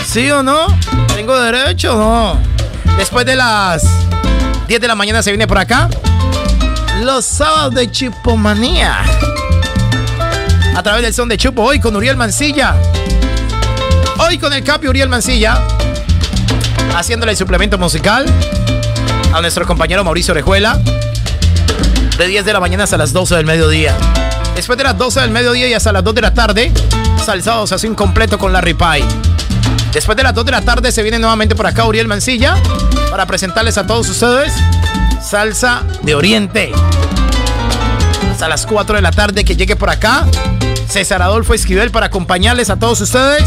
¿Sí 0.06 0.30
o 0.32 0.44
no? 0.44 0.68
¿Tengo 1.16 1.38
derecho 1.40 1.94
o 1.94 1.98
no? 1.98 2.57
Después 2.98 3.26
de 3.26 3.36
las 3.36 3.84
10 4.68 4.82
de 4.82 4.88
la 4.88 4.96
mañana 4.96 5.22
se 5.22 5.32
viene 5.32 5.48
por 5.48 5.58
acá. 5.58 5.88
Los 7.04 7.26
sábados 7.26 7.74
de 7.76 7.90
Chupomanía. 7.90 8.98
A 10.76 10.84
través 10.84 11.04
del 11.04 11.14
son 11.14 11.30
de 11.30 11.38
Chupo 11.38 11.62
hoy 11.62 11.80
con 11.80 11.96
Uriel 11.96 12.18
Mancilla. 12.18 12.76
Hoy 14.18 14.38
con 14.38 14.52
el 14.52 14.64
Capi 14.64 14.88
Uriel 14.88 15.10
Mancilla. 15.10 15.62
Haciéndole 16.96 17.32
el 17.32 17.38
suplemento 17.38 17.78
musical 17.78 18.26
a 19.34 19.42
nuestro 19.42 19.66
compañero 19.66 20.04
Mauricio 20.04 20.34
Orejuela. 20.34 20.80
De 22.18 22.28
10 22.28 22.46
de 22.46 22.54
la 22.54 22.60
mañana 22.60 22.86
hasta 22.86 22.98
las 22.98 23.14
12 23.14 23.36
del 23.36 23.46
mediodía. 23.46 23.96
Después 24.56 24.76
de 24.78 24.84
las 24.84 24.98
12 24.98 25.22
del 25.22 25.30
mediodía 25.30 25.68
y 25.68 25.74
hasta 25.74 25.92
las 25.92 26.04
2 26.04 26.16
de 26.16 26.22
la 26.22 26.34
tarde, 26.34 26.72
salsados 27.24 27.72
así 27.72 27.88
completo 27.90 28.40
con 28.40 28.52
la 28.52 28.62
Pie. 28.62 29.27
Después 29.98 30.16
de 30.16 30.22
las 30.22 30.36
2 30.36 30.46
de 30.46 30.52
la 30.52 30.62
tarde 30.62 30.92
se 30.92 31.02
viene 31.02 31.18
nuevamente 31.18 31.56
por 31.56 31.66
acá 31.66 31.84
Uriel 31.86 32.08
Mancilla 32.08 32.56
para 33.10 33.26
presentarles 33.26 33.80
a 33.80 33.88
todos 33.88 34.08
ustedes 34.08 34.54
salsa 35.24 35.82
de 36.04 36.14
Oriente. 36.14 36.72
Hasta 38.32 38.48
las 38.48 38.68
4 38.68 38.98
de 38.98 39.02
la 39.02 39.10
tarde 39.10 39.44
que 39.44 39.56
llegue 39.56 39.76
por 39.76 39.90
acá 39.90 40.28
César 40.88 41.24
Adolfo 41.24 41.56
Esquivel 41.56 41.90
para 41.90 42.06
acompañarles 42.06 42.70
a 42.70 42.76
todos 42.76 43.02
ustedes 43.02 43.44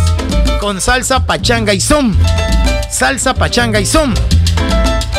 con 0.59 0.81
salsa 0.81 1.25
pachanga 1.25 1.73
y 1.73 1.81
zoom. 1.81 2.17
Salsa 2.91 3.33
pachanga 3.33 3.79
y 3.81 3.87
zoom. 3.87 4.13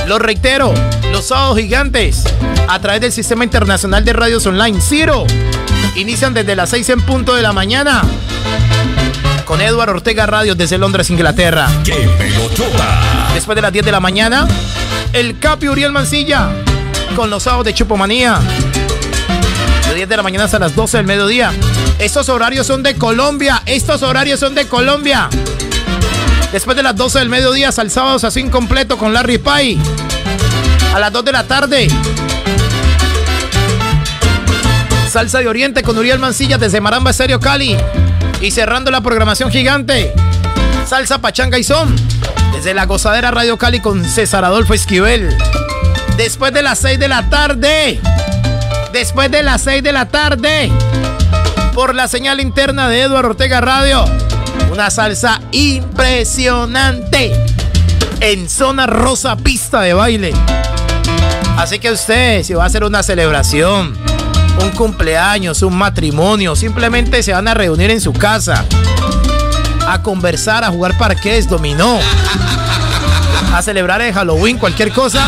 Lo 0.07 0.19
reitero, 0.19 0.73
los 1.13 1.27
sábados 1.27 1.59
gigantes 1.59 2.25
a 2.67 2.77
través 2.81 2.99
del 2.99 3.13
Sistema 3.13 3.45
Internacional 3.45 4.03
de 4.03 4.11
Radios 4.11 4.45
Online 4.47 4.81
Ciro 4.81 5.25
inician 5.95 6.33
desde 6.33 6.57
las 6.57 6.71
6 6.71 6.89
en 6.89 7.01
punto 7.03 7.35
de 7.35 7.41
la 7.41 7.53
mañana 7.53 8.01
con 9.51 9.59
Eduardo 9.59 9.95
Ortega 9.95 10.25
Radio 10.25 10.55
desde 10.55 10.77
Londres, 10.77 11.09
Inglaterra. 11.09 11.67
¡Qué 11.83 12.09
pelotota! 12.17 13.01
Después 13.33 13.53
de 13.57 13.61
las 13.61 13.73
10 13.73 13.83
de 13.83 13.91
la 13.91 13.99
mañana, 13.99 14.47
el 15.11 15.39
Capi 15.39 15.67
Uriel 15.67 15.91
Mancilla 15.91 16.51
con 17.17 17.29
los 17.29 17.43
sábados 17.43 17.65
de 17.65 17.73
Chupomanía. 17.73 18.39
De 19.89 19.93
10 19.93 20.07
de 20.07 20.15
la 20.15 20.23
mañana 20.23 20.45
hasta 20.45 20.57
las 20.57 20.73
12 20.73 20.95
del 20.95 21.05
mediodía. 21.05 21.51
Estos 21.99 22.29
horarios 22.29 22.65
son 22.65 22.81
de 22.81 22.95
Colombia. 22.95 23.61
Estos 23.65 24.03
horarios 24.03 24.39
son 24.39 24.55
de 24.55 24.69
Colombia. 24.69 25.27
Después 26.53 26.77
de 26.77 26.83
las 26.83 26.95
12 26.95 27.19
del 27.19 27.27
mediodía, 27.27 27.67
hasta 27.67 27.81
el 27.81 27.91
sábado 27.91 28.25
así 28.25 28.39
incompleto 28.39 28.97
con 28.97 29.11
Larry 29.11 29.37
Pie. 29.37 29.77
A 30.95 30.99
las 31.01 31.11
2 31.11 31.25
de 31.25 31.31
la 31.33 31.43
tarde. 31.43 31.89
Salsa 35.09 35.39
de 35.39 35.49
Oriente 35.49 35.83
con 35.83 35.97
Uriel 35.97 36.19
Mancilla 36.19 36.57
desde 36.57 36.79
Maramba 36.79 37.11
Estéreo 37.11 37.41
Cali. 37.41 37.75
Y 38.41 38.49
cerrando 38.49 38.89
la 38.89 39.01
programación 39.01 39.51
gigante, 39.51 40.11
Salsa 40.87 41.19
Pachanga 41.19 41.59
y 41.59 41.63
Son, 41.63 41.95
desde 42.51 42.73
la 42.73 42.87
gozadera 42.87 43.29
Radio 43.29 43.55
Cali 43.57 43.79
con 43.79 44.03
César 44.03 44.43
Adolfo 44.43 44.73
Esquivel. 44.73 45.37
Después 46.17 46.51
de 46.51 46.63
las 46.63 46.79
6 46.79 46.99
de 46.99 47.07
la 47.07 47.29
tarde, 47.29 48.01
después 48.91 49.29
de 49.29 49.43
las 49.43 49.61
6 49.61 49.83
de 49.83 49.91
la 49.91 50.07
tarde, 50.07 50.71
por 51.75 51.93
la 51.93 52.07
señal 52.07 52.39
interna 52.39 52.89
de 52.89 53.03
Eduardo 53.03 53.29
Ortega 53.29 53.61
Radio, 53.61 54.05
una 54.71 54.89
salsa 54.89 55.39
impresionante 55.51 57.31
en 58.21 58.49
zona 58.49 58.87
rosa 58.87 59.35
pista 59.35 59.81
de 59.81 59.93
baile. 59.93 60.33
Así 61.57 61.77
que 61.77 61.91
usted, 61.91 62.43
si 62.43 62.55
va 62.55 62.63
a 62.63 62.67
hacer 62.67 62.83
una 62.83 63.03
celebración, 63.03 63.95
un 64.63 64.71
cumpleaños, 64.71 65.61
un 65.61 65.77
matrimonio, 65.77 66.55
simplemente 66.55 67.23
se 67.23 67.33
van 67.33 67.47
a 67.47 67.53
reunir 67.53 67.91
en 67.91 68.01
su 68.01 68.13
casa 68.13 68.65
a 69.87 70.01
conversar, 70.01 70.63
a 70.63 70.69
jugar 70.69 70.97
parques, 70.97 71.49
dominó, 71.49 71.99
a 73.53 73.61
celebrar 73.61 74.01
el 74.01 74.13
Halloween, 74.13 74.57
cualquier 74.57 74.91
cosa, 74.91 75.27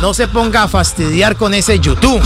no 0.00 0.14
se 0.14 0.28
ponga 0.28 0.64
a 0.64 0.68
fastidiar 0.68 1.36
con 1.36 1.54
ese 1.54 1.78
YouTube. 1.80 2.22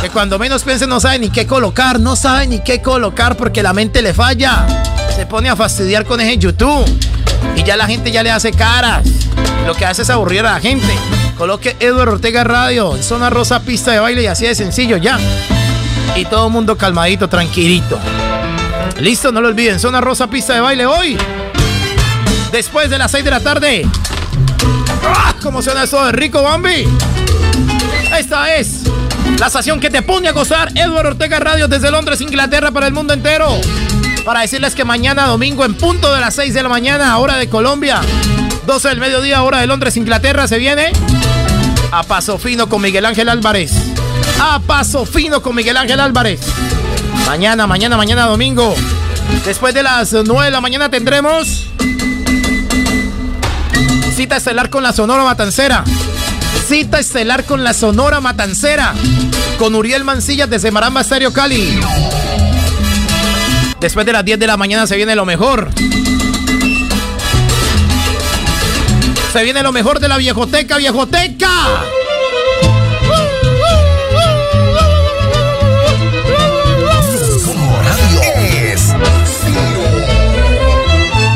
Que 0.00 0.10
cuando 0.10 0.38
menos 0.38 0.62
piense 0.62 0.86
no 0.86 0.98
sabe 1.00 1.18
ni 1.18 1.30
qué 1.30 1.46
colocar, 1.46 2.00
no 2.00 2.16
sabe 2.16 2.46
ni 2.46 2.60
qué 2.60 2.82
colocar 2.82 3.36
porque 3.36 3.62
la 3.62 3.72
mente 3.72 4.02
le 4.02 4.14
falla. 4.14 4.66
Se 5.14 5.26
pone 5.26 5.48
a 5.48 5.56
fastidiar 5.56 6.04
con 6.04 6.20
ese 6.20 6.38
YouTube. 6.38 6.84
Y 7.54 7.62
ya 7.62 7.76
la 7.76 7.86
gente 7.86 8.10
ya 8.10 8.22
le 8.22 8.30
hace 8.30 8.52
caras. 8.52 9.06
Lo 9.66 9.74
que 9.74 9.84
hace 9.84 10.02
es 10.02 10.10
aburrir 10.10 10.40
a 10.40 10.54
la 10.54 10.60
gente. 10.60 10.98
Coloque 11.36 11.76
Eduardo 11.80 12.12
Ortega 12.12 12.44
Radio 12.44 12.94
en 12.96 13.02
zona 13.02 13.30
rosa 13.30 13.60
pista 13.60 13.90
de 13.90 14.00
baile 14.00 14.22
y 14.22 14.26
así 14.26 14.46
de 14.46 14.54
sencillo 14.54 14.96
ya. 14.96 15.18
Y 16.16 16.24
todo 16.26 16.46
el 16.46 16.52
mundo 16.52 16.76
calmadito, 16.76 17.28
tranquilito. 17.28 17.98
Listo, 19.00 19.32
no 19.32 19.40
lo 19.40 19.48
olviden, 19.48 19.80
zona 19.80 20.00
rosa 20.00 20.28
pista 20.28 20.54
de 20.54 20.60
baile 20.60 20.86
hoy. 20.86 21.16
Después 22.52 22.90
de 22.90 22.98
las 22.98 23.10
6 23.10 23.24
de 23.24 23.30
la 23.30 23.40
tarde. 23.40 23.86
¡Ah! 25.04 25.34
¿Cómo 25.42 25.62
suena 25.62 25.84
eso 25.84 26.04
de 26.04 26.12
rico, 26.12 26.42
Bambi? 26.42 26.86
Esta 28.16 28.54
es 28.54 28.82
la 29.38 29.46
estación 29.46 29.80
que 29.80 29.90
te 29.90 30.02
pone 30.02 30.28
a 30.28 30.32
gozar. 30.32 30.70
Eduardo 30.74 31.10
Ortega 31.10 31.40
Radio 31.40 31.66
desde 31.66 31.90
Londres, 31.90 32.20
Inglaterra 32.20 32.70
para 32.70 32.86
el 32.86 32.92
mundo 32.92 33.14
entero. 33.14 33.48
Para 34.24 34.42
decirles 34.42 34.74
que 34.74 34.84
mañana 34.84 35.26
domingo 35.26 35.64
en 35.64 35.74
punto 35.74 36.14
de 36.14 36.20
las 36.20 36.34
6 36.34 36.54
de 36.54 36.62
la 36.62 36.68
mañana, 36.68 37.18
hora 37.18 37.36
de 37.38 37.48
Colombia, 37.48 38.00
12 38.66 38.88
del 38.88 39.00
mediodía, 39.00 39.42
hora 39.42 39.58
de 39.58 39.66
Londres, 39.66 39.96
Inglaterra, 39.96 40.46
se 40.46 40.58
viene 40.58 40.92
a 41.90 42.02
paso 42.04 42.38
fino 42.38 42.68
con 42.68 42.80
Miguel 42.80 43.04
Ángel 43.04 43.28
Álvarez. 43.28 43.72
A 44.40 44.60
paso 44.60 45.04
fino 45.04 45.42
con 45.42 45.54
Miguel 45.54 45.76
Ángel 45.76 46.00
Álvarez. 46.00 46.40
Mañana, 47.26 47.66
mañana, 47.66 47.96
mañana 47.96 48.26
domingo. 48.26 48.74
Después 49.44 49.74
de 49.74 49.82
las 49.82 50.12
9 50.12 50.44
de 50.46 50.50
la 50.50 50.60
mañana 50.60 50.90
tendremos 50.90 51.66
cita 54.14 54.36
estelar 54.36 54.70
con 54.70 54.82
la 54.82 54.92
Sonora 54.92 55.24
Matancera. 55.24 55.84
Cita 56.66 56.98
estelar 56.98 57.44
con 57.44 57.64
la 57.64 57.74
Sonora 57.74 58.20
Matancera. 58.20 58.94
Con 59.58 59.74
Uriel 59.74 60.04
Mancilla 60.04 60.46
desde 60.46 60.70
Maramba 60.70 61.00
Estéreo 61.00 61.32
Cali. 61.32 61.80
Después 63.80 64.06
de 64.06 64.12
las 64.12 64.24
10 64.24 64.38
de 64.38 64.46
la 64.46 64.56
mañana 64.56 64.86
se 64.86 64.96
viene 64.96 65.16
lo 65.16 65.24
mejor. 65.24 65.70
Se 69.32 69.42
viene 69.42 69.62
lo 69.62 69.72
mejor 69.72 69.98
de 69.98 70.08
la 70.08 70.18
viejoteca, 70.18 70.76
viejoteca. 70.76 71.48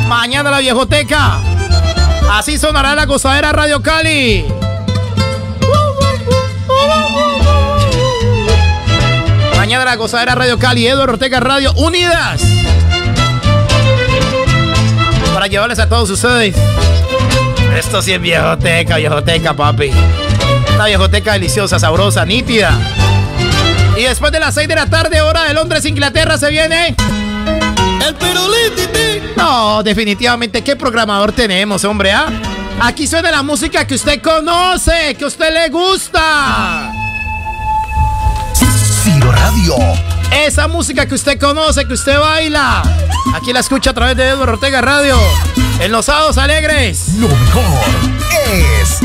Mañana 0.08 0.50
la 0.50 0.58
viejoteca. 0.58 1.38
Así 2.30 2.58
sonará 2.58 2.94
la 2.94 3.06
gozadera 3.06 3.52
Radio 3.52 3.80
Cali. 3.80 4.44
Mañana 9.56 9.86
la 9.86 9.96
gozadera 9.96 10.34
Radio 10.34 10.58
Cali, 10.58 10.86
Eduardo 10.86 11.14
Ortega 11.14 11.40
Radio 11.40 11.72
Unidas. 11.76 12.42
Para 15.32 15.46
llevarles 15.46 15.78
a 15.78 15.88
todos 15.88 16.10
ustedes. 16.10 16.54
Esto 17.76 18.00
sí 18.00 18.12
es 18.12 18.20
viejoteca, 18.20 18.96
viejoteca, 18.96 19.54
papi. 19.54 19.90
Una 20.74 20.86
viejoteca 20.86 21.34
deliciosa, 21.34 21.78
sabrosa, 21.78 22.24
nítida. 22.24 22.72
Y 23.96 24.02
después 24.02 24.32
de 24.32 24.40
las 24.40 24.54
6 24.54 24.66
de 24.66 24.74
la 24.74 24.86
tarde, 24.86 25.20
hora 25.20 25.44
de 25.44 25.54
Londres, 25.54 25.84
Inglaterra, 25.84 26.38
se 26.38 26.50
viene. 26.50 26.94
El 28.06 28.14
Perolín, 28.14 28.72
No, 29.36 29.82
definitivamente, 29.82 30.62
¿qué 30.62 30.74
programador 30.74 31.32
tenemos, 31.32 31.84
hombre? 31.84 32.12
ah? 32.12 32.28
Aquí 32.80 33.06
suena 33.06 33.30
la 33.30 33.42
música 33.42 33.86
que 33.86 33.94
usted 33.94 34.20
conoce, 34.22 35.14
que 35.18 35.24
a 35.24 35.28
usted 35.28 35.52
le 35.52 35.68
gusta. 35.68 36.92
Ciro 39.02 39.32
Radio. 39.32 39.76
Esa 40.30 40.66
música 40.68 41.06
que 41.06 41.14
usted 41.14 41.38
conoce, 41.38 41.86
que 41.86 41.94
usted 41.94 42.18
baila. 42.18 42.82
Aquí 43.34 43.52
la 43.52 43.60
escucha 43.60 43.90
a 43.90 43.94
través 43.94 44.16
de 44.16 44.28
Eduardo 44.28 44.54
Ortega 44.54 44.80
Radio. 44.80 45.18
En 45.80 45.92
los 45.92 46.06
sábados 46.06 46.38
alegres. 46.38 47.14
Lo 47.18 47.28
mejor 47.28 47.62
es 48.50 49.00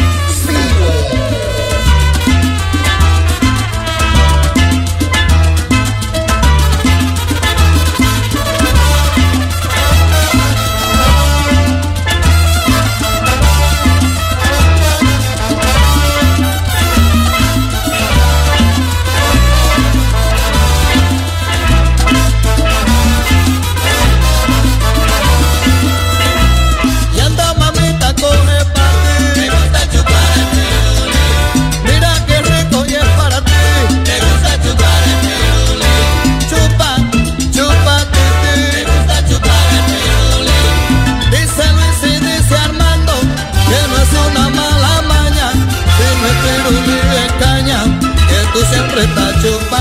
took 49.41 49.71
my 49.71 49.80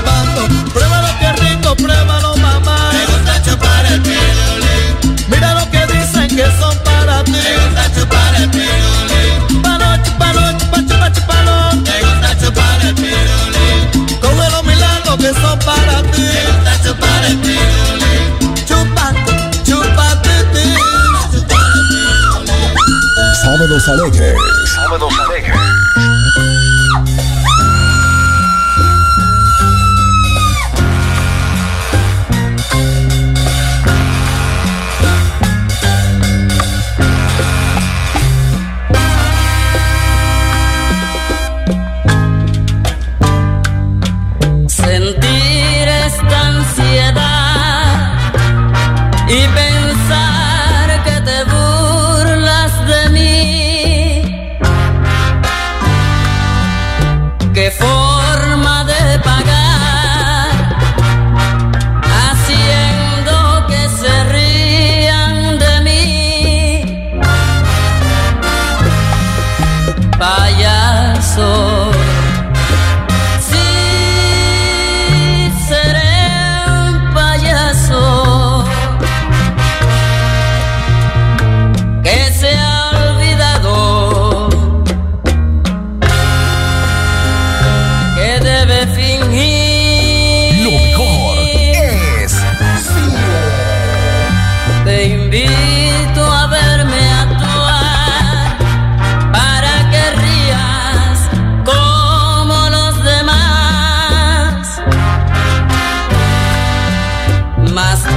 chupando. 0.00 0.48
Pruébalo 0.72 1.08
que 1.18 1.32
rico, 1.44 1.76
pruébalo 1.76 2.36
mamá. 2.36 2.90
Me 2.92 3.06
gusta 3.06 3.42
chupar 3.42 3.86
el 3.86 4.00
pirulín. 4.02 5.28
Mira 5.28 5.54
lo 5.54 5.70
que 5.70 5.86
dicen 5.92 6.28
que 6.28 6.46
son 6.58 6.76
para 6.84 7.22
ti. 7.24 7.32
Me 7.32 7.56
gusta 7.58 7.84
chupar 7.94 8.34
el 8.36 8.50
pirulín. 8.50 9.48
Chupalo, 9.48 9.96
chupalo, 10.04 10.58
chupa, 10.58 10.78
chupa, 10.88 11.12
chupalo. 11.12 11.76
Me 11.82 12.00
gusta 12.00 12.38
chupar 12.40 12.80
el 12.82 12.94
pirulín. 12.94 14.20
Come 14.20 14.50
los 14.50 14.64
milagros 14.64 15.16
que 15.18 15.32
son 15.34 15.58
para 15.60 16.02
ti. 16.12 16.22
Me 16.22 16.46
gusta 16.46 16.82
chupar 16.84 17.24
el 17.24 17.38
pirulín. 17.38 18.66
Chupa, 18.66 19.12
chupa, 19.64 20.22
ti, 20.22 20.30
Sábados 23.42 23.88
alegres. 23.88 24.34
Sábados 24.74 25.12
alegres. 25.26 25.80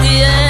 the 0.04 0.10
end. 0.10 0.43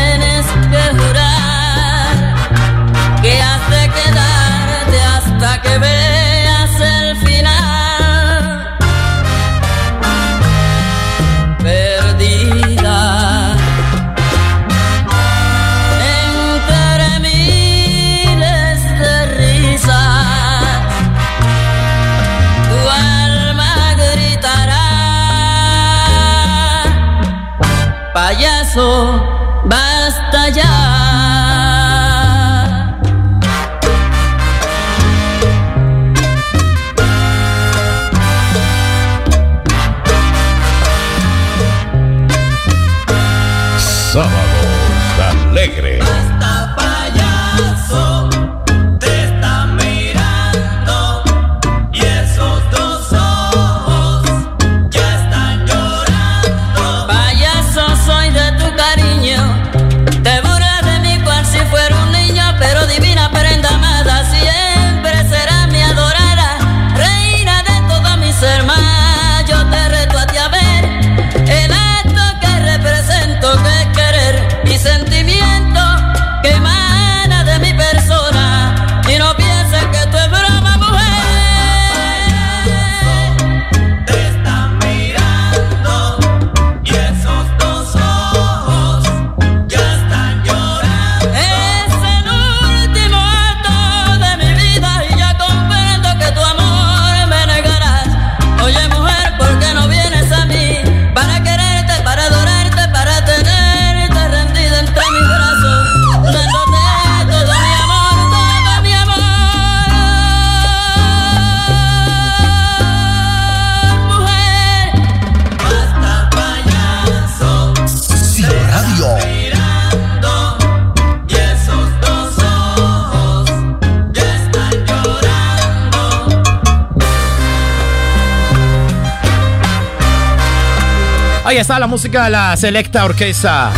Ahí 131.53 131.59
está 131.59 131.77
la 131.77 131.85
música 131.85 132.23
de 132.23 132.31
la 132.31 132.57
selecta 132.57 133.05
orquesta. 133.05 133.71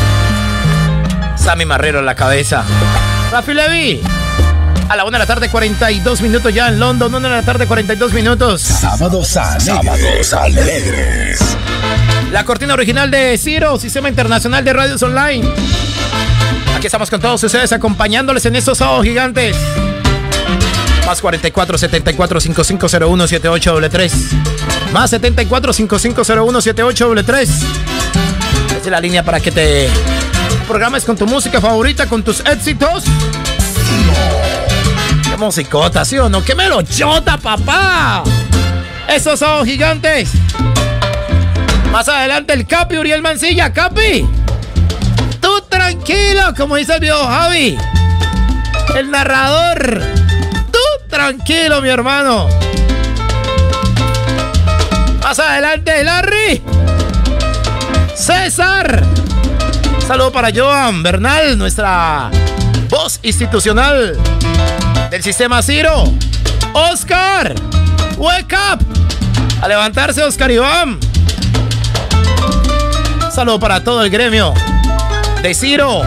Sammy 1.35 1.65
Marrero 1.65 1.99
en 1.99 2.05
la 2.05 2.15
cabeza. 2.15 2.63
Rafi 3.33 3.53
Levy. 3.53 4.01
A 4.87 4.95
la 4.95 5.03
1 5.03 5.11
de 5.11 5.19
la 5.19 5.25
tarde, 5.25 5.49
42 5.49 6.21
minutos 6.21 6.53
ya 6.53 6.69
en 6.69 6.79
London. 6.79 7.13
1 7.13 7.27
de 7.27 7.35
la 7.35 7.41
tarde, 7.41 7.67
42 7.67 8.13
minutos. 8.13 8.61
Sábados 8.61 9.35
alegres. 9.35 9.65
Sábados 9.65 10.33
alegres. 10.33 11.57
La 12.31 12.45
cortina 12.45 12.75
original 12.75 13.11
de 13.11 13.37
Ciro, 13.37 13.77
Sistema 13.77 14.07
Internacional 14.07 14.63
de 14.63 14.71
Radios 14.71 15.03
Online. 15.03 15.45
Aquí 16.77 16.85
estamos 16.85 17.09
con 17.09 17.19
todos 17.19 17.43
ustedes 17.43 17.73
acompañándoles 17.73 18.45
en 18.45 18.55
estos 18.55 18.77
sábados 18.77 19.03
gigantes. 19.03 19.57
Más 21.05 21.21
44 21.21 21.77
74 21.77 22.39
5501 22.41 23.27
7833. 23.27 24.13
Más 24.91 25.09
74 25.11 25.73
5501 25.73 26.61
7833. 26.61 27.49
Esa 28.67 28.77
es 28.77 28.87
la 28.87 28.99
línea 28.99 29.23
para 29.23 29.39
que 29.39 29.51
te 29.51 29.89
programes 30.67 31.05
con 31.05 31.15
tu 31.15 31.27
música 31.27 31.61
favorita, 31.61 32.07
con 32.07 32.23
tus 32.23 32.39
éxitos. 32.39 33.03
Qué 35.29 35.37
musicota, 35.37 36.03
¿sí 36.05 36.17
o 36.17 36.27
no? 36.27 36.43
¡Qué 36.43 36.55
melochota, 36.55 37.37
papá! 37.37 38.23
Esos 39.07 39.37
son 39.39 39.65
gigantes. 39.65 40.31
Más 41.91 42.09
adelante 42.09 42.53
el 42.53 42.65
Capi 42.65 42.97
Uriel 42.97 43.21
Mancilla. 43.21 43.71
Capi, 43.71 44.27
tú 45.39 45.61
tranquilo, 45.69 46.53
como 46.57 46.77
dice 46.77 46.95
el 46.95 46.99
viejo 46.99 47.25
Javi. 47.27 47.77
El 48.95 49.11
narrador. 49.11 50.24
Tranquilo, 51.15 51.81
mi 51.81 51.87
hermano. 51.87 52.49
Más 55.23 55.39
adelante, 55.39 56.03
Larry. 56.03 56.61
César. 58.13 59.01
Saludo 60.05 60.33
para 60.33 60.49
Joan 60.53 61.03
Bernal, 61.03 61.57
nuestra 61.57 62.29
voz 62.89 63.21
institucional 63.23 64.17
del 65.09 65.23
sistema 65.23 65.61
Ciro. 65.63 66.03
Oscar. 66.73 67.55
Wake 68.17 68.53
up. 68.53 68.85
A 69.61 69.69
levantarse, 69.69 70.21
Oscar 70.21 70.51
Iván. 70.51 70.99
Saludo 73.33 73.57
para 73.57 73.81
todo 73.81 74.03
el 74.03 74.09
gremio 74.09 74.53
de 75.41 75.53
Ciro. 75.55 76.01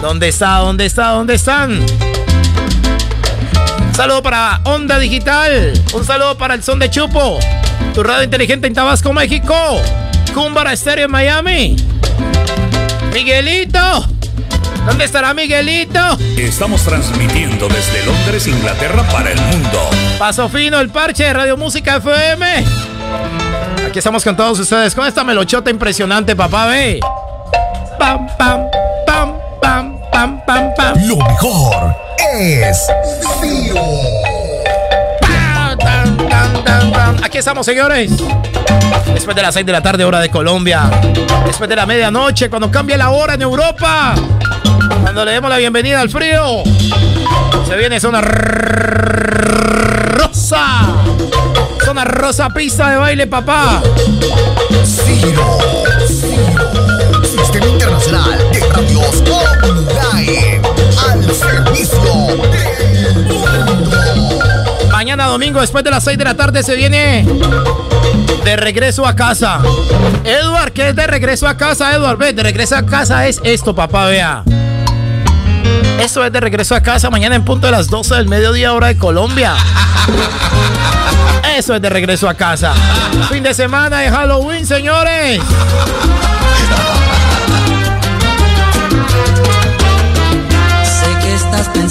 ¿Dónde 0.00 0.28
está? 0.28 0.58
¿Dónde 0.58 0.86
está? 0.86 1.08
¿Dónde 1.08 1.34
están? 1.34 1.84
Saludo 3.94 4.22
para 4.22 4.60
Onda 4.64 4.98
Digital. 4.98 5.72
Un 5.92 6.04
saludo 6.04 6.36
para 6.36 6.54
el 6.54 6.62
Son 6.62 6.78
de 6.78 6.90
Chupo. 6.90 7.38
Tu 7.94 8.02
radio 8.02 8.24
inteligente 8.24 8.66
en 8.66 8.74
Tabasco, 8.74 9.12
México. 9.12 9.54
Cumbara 10.34 10.72
Estéreo 10.72 11.04
en 11.04 11.10
Miami. 11.12 11.76
Miguelito. 13.12 14.08
¿Dónde 14.84 15.04
estará 15.04 15.32
Miguelito? 15.32 16.18
Estamos 16.36 16.82
transmitiendo 16.82 17.68
desde 17.68 18.04
Londres, 18.04 18.46
Inglaterra 18.48 19.02
para 19.10 19.30
el 19.30 19.40
mundo. 19.40 19.88
Paso 20.18 20.48
fino, 20.48 20.80
el 20.80 20.90
parche 20.90 21.24
de 21.24 21.32
Radio 21.32 21.56
Música 21.56 21.96
FM. 21.96 22.64
Aquí 23.86 23.98
estamos 23.98 24.24
con 24.24 24.36
todos 24.36 24.58
ustedes 24.58 24.94
con 24.94 25.06
esta 25.06 25.22
melochota 25.22 25.70
impresionante, 25.70 26.34
papá, 26.34 26.66
ve. 26.66 27.00
Pam, 27.98 28.26
pam, 28.36 28.66
pam, 30.46 30.72
pam. 30.74 30.96
Lo 31.06 31.16
mejor 31.16 31.96
es 32.32 32.86
Aquí 37.22 37.38
estamos, 37.38 37.66
señores. 37.66 38.10
Después 39.12 39.34
de 39.34 39.42
las 39.42 39.54
6 39.54 39.66
de 39.66 39.72
la 39.72 39.82
tarde, 39.82 40.04
hora 40.04 40.20
de 40.20 40.30
Colombia. 40.30 40.88
Después 41.46 41.68
de 41.68 41.74
la 41.76 41.86
medianoche, 41.86 42.48
cuando 42.48 42.70
cambie 42.70 42.96
la 42.96 43.10
hora 43.10 43.34
en 43.34 43.42
Europa. 43.42 44.14
Cuando 45.02 45.24
le 45.24 45.32
demos 45.32 45.50
la 45.50 45.58
bienvenida 45.58 46.00
al 46.00 46.10
frío. 46.10 46.62
Se 47.66 47.76
viene 47.76 47.98
zona 48.00 48.20
rosa. 48.20 49.04
Zona 51.84 52.04
rosa, 52.04 52.48
pista 52.50 52.90
de 52.90 52.96
baile, 52.96 53.26
papá. 53.26 53.82
Ciro. 54.84 55.58
Internacional 57.62 58.50
de 58.50 58.60
Radios. 58.68 59.22
Al 61.08 61.22
servicio 61.34 62.02
del 62.50 63.64
mundo. 63.64 63.90
Mañana 64.90 65.26
domingo, 65.26 65.60
después 65.60 65.84
de 65.84 65.90
las 65.90 66.02
6 66.04 66.18
de 66.18 66.24
la 66.24 66.34
tarde, 66.34 66.62
se 66.62 66.74
viene 66.74 67.26
de 68.44 68.56
regreso 68.56 69.06
a 69.06 69.14
casa. 69.14 69.60
Edward, 70.24 70.72
¿qué 70.72 70.88
es 70.88 70.96
de 70.96 71.06
regreso 71.06 71.46
a 71.46 71.56
casa, 71.56 71.94
Edward? 71.94 72.18
Ve, 72.18 72.32
de 72.32 72.42
regreso 72.42 72.76
a 72.76 72.84
casa 72.84 73.26
es 73.26 73.40
esto, 73.44 73.74
papá, 73.74 74.06
vea. 74.06 74.42
Esto 76.00 76.24
es 76.24 76.32
de 76.32 76.40
regreso 76.40 76.74
a 76.74 76.80
casa 76.80 77.08
mañana 77.10 77.36
en 77.36 77.44
punto 77.44 77.66
de 77.66 77.72
las 77.72 77.88
12 77.88 78.16
del 78.16 78.28
mediodía, 78.28 78.72
hora 78.72 78.88
de 78.88 78.98
Colombia. 78.98 79.54
Eso 81.56 81.74
es 81.74 81.82
de 81.82 81.88
regreso 81.88 82.28
a 82.28 82.34
casa. 82.34 82.74
Fin 83.30 83.42
de 83.42 83.54
semana 83.54 84.00
de 84.00 84.10
Halloween, 84.10 84.66
señores. 84.66 85.40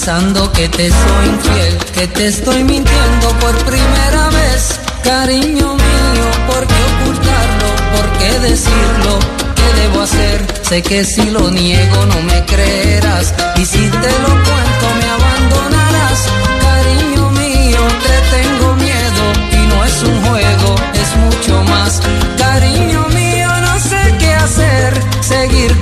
Pensando 0.05 0.51
que 0.51 0.67
te 0.67 0.89
soy 0.89 1.27
infiel, 1.29 1.77
que 1.93 2.07
te 2.07 2.27
estoy 2.27 2.61
mintiendo 2.61 3.29
por 3.39 3.55
primera 3.63 4.27
vez. 4.31 4.77
Cariño 5.01 5.75
mío, 5.75 6.25
¿por 6.45 6.67
qué 6.67 6.81
ocultarlo? 6.91 7.67
¿Por 7.95 8.17
qué 8.17 8.39
decirlo? 8.39 9.19
¿Qué 9.55 9.81
debo 9.81 10.01
hacer? 10.01 10.45
Sé 10.61 10.81
que 10.81 11.05
si 11.05 11.29
lo 11.29 11.49
niego 11.49 12.05
no 12.07 12.21
me 12.23 12.43
creerás 12.43 13.33
y 13.55 13.65
si 13.65 13.89
te 13.89 14.11
lo 14.23 14.31
cuento 14.47 14.85
me 14.99 15.07
abandonarás. 15.17 16.19
Cariño 16.67 17.29
mío, 17.29 17.79
te 18.05 18.35
tengo 18.35 18.75
miedo 18.75 19.23
y 19.53 19.67
no 19.67 19.85
es 19.85 20.03
un 20.03 20.21
juego, 20.25 20.75
es 20.95 21.15
mucho 21.15 21.63
más. 21.63 22.01
Cariño 22.37 23.07
mío, 23.07 23.47
no 23.61 23.79
sé 23.79 24.17
qué 24.19 24.33
hacer, 24.33 25.01
seguir 25.21 25.73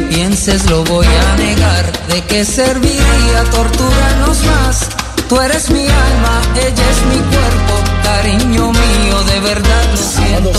que 0.00 0.14
pienses, 0.14 0.70
lo 0.70 0.84
voy 0.84 1.06
a 1.06 1.36
negar. 1.36 2.06
¿De 2.08 2.22
qué 2.24 2.44
serviría 2.44 3.44
torturarnos 3.50 4.44
más? 4.44 4.88
Tú 5.28 5.40
eres 5.40 5.70
mi 5.70 5.86
alma, 5.86 6.42
ella 6.56 6.84
es 6.90 7.02
mi 7.06 7.20
cuerpo, 7.32 7.74
cariño 8.02 8.72
mío, 8.72 9.24
de 9.24 9.40
verdad 9.40 9.84
lo 9.90 9.96
siento. 9.96 10.52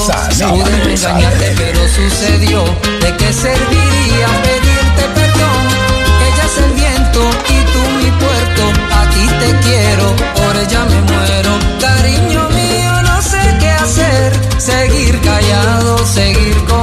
Pude 0.50 0.94
engañarte, 0.94 1.54
pero 1.58 1.80
sucedió. 1.90 2.64
¿De 3.02 3.18
qué 3.18 3.34
serviría 3.34 4.28
pedirte 4.44 5.04
perdón? 5.14 5.64
Ella 6.28 6.46
es 6.46 6.58
el 6.66 6.72
viento 6.74 7.30
y 7.50 7.58
tú 7.74 7.82
mi 8.00 8.12
puerto. 8.24 8.64
A 8.96 9.10
ti 9.10 9.28
te 9.42 9.60
quiero, 9.68 10.16
por 10.36 10.56
ella 10.58 10.86
me 10.86 11.02
muero. 11.02 11.60
Cariño 11.80 12.50
mío, 12.50 13.02
no 13.04 13.22
sé 13.22 13.58
qué 13.60 13.70
hacer. 13.70 14.32
Seguir 14.58 15.20
callado, 15.22 16.06
seguir 16.06 16.64
con 16.66 16.81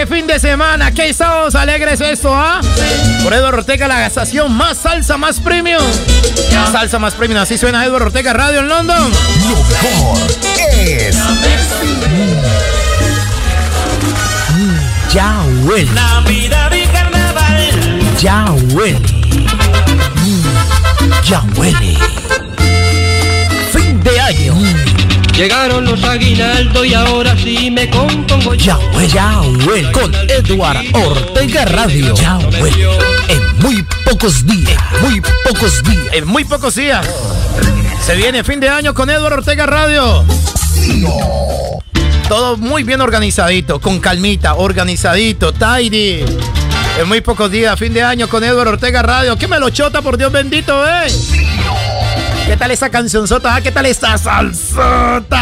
qué 0.00 0.06
fin 0.06 0.26
de 0.26 0.38
semana, 0.40 0.92
qué 0.92 1.12
sábados 1.12 1.54
alegres 1.54 2.00
esto, 2.00 2.34
¿ah? 2.34 2.62
Por 3.22 3.34
Eduardo 3.34 3.58
Ortega, 3.58 3.86
la 3.86 4.06
estación 4.06 4.50
más 4.50 4.78
salsa, 4.78 5.18
más 5.18 5.38
premium. 5.40 5.82
Salsa 6.72 6.98
más 6.98 7.12
premium, 7.14 7.38
así 7.42 7.58
suena 7.58 7.84
Eduardo 7.84 8.06
Ortega 8.06 8.32
Radio 8.32 8.60
en 8.60 8.68
London. 8.68 9.12
Lo 9.50 9.56
mejor 9.62 10.18
es 10.78 11.18
Ya 15.12 15.42
huele, 15.64 15.90
Navidad 15.92 16.72
y 16.72 16.86
carnaval. 16.86 17.70
ya 18.18 18.46
huele. 18.72 18.98
Mm, 20.16 21.22
Ya 21.28 21.42
huele. 21.56 21.98
Fin 23.70 24.02
de 24.02 24.20
año. 24.20 24.54
Llegaron 25.40 25.86
los 25.86 26.04
aguinaldos 26.04 26.86
y 26.86 26.92
ahora 26.92 27.34
sí 27.34 27.70
me 27.70 27.88
compongo 27.88 28.52
Ya 28.52 28.76
huele, 28.92 29.08
ya 29.08 29.40
huele. 29.40 29.90
Con 29.90 30.14
Edward 30.14 30.84
Ortega 30.92 31.64
Radio. 31.64 32.14
Ya 32.14 32.36
huele. 32.36 32.90
En 33.26 33.58
muy 33.62 33.82
pocos 34.04 34.44
días, 34.44 34.78
muy 35.00 35.22
pocos 35.42 35.82
días. 35.82 36.08
En 36.12 36.26
muy 36.26 36.44
pocos 36.44 36.74
días. 36.74 37.08
Se 38.04 38.16
viene 38.16 38.44
fin 38.44 38.60
de 38.60 38.68
año 38.68 38.92
con 38.92 39.08
Eduardo 39.08 39.38
Ortega 39.38 39.64
Radio. 39.64 40.26
Todo 42.28 42.58
muy 42.58 42.82
bien 42.82 43.00
organizadito, 43.00 43.80
con 43.80 43.98
calmita, 43.98 44.56
organizadito, 44.56 45.54
tidy. 45.54 46.22
En 47.00 47.08
muy 47.08 47.22
pocos 47.22 47.50
días, 47.50 47.78
fin 47.78 47.94
de 47.94 48.02
año 48.02 48.28
con 48.28 48.44
Eduardo 48.44 48.72
Ortega 48.72 49.00
Radio. 49.00 49.38
¿Qué 49.38 49.48
me 49.48 49.58
lo 49.58 49.70
chota, 49.70 50.02
por 50.02 50.18
Dios 50.18 50.30
bendito, 50.30 50.86
eh? 50.86 51.06
¿Qué 52.50 52.56
tal 52.56 52.72
esa 52.72 52.90
cancionzota? 52.90 53.54
Ah, 53.54 53.60
¿Qué 53.60 53.70
tal 53.70 53.86
esta 53.86 54.18
salsota? 54.18 55.38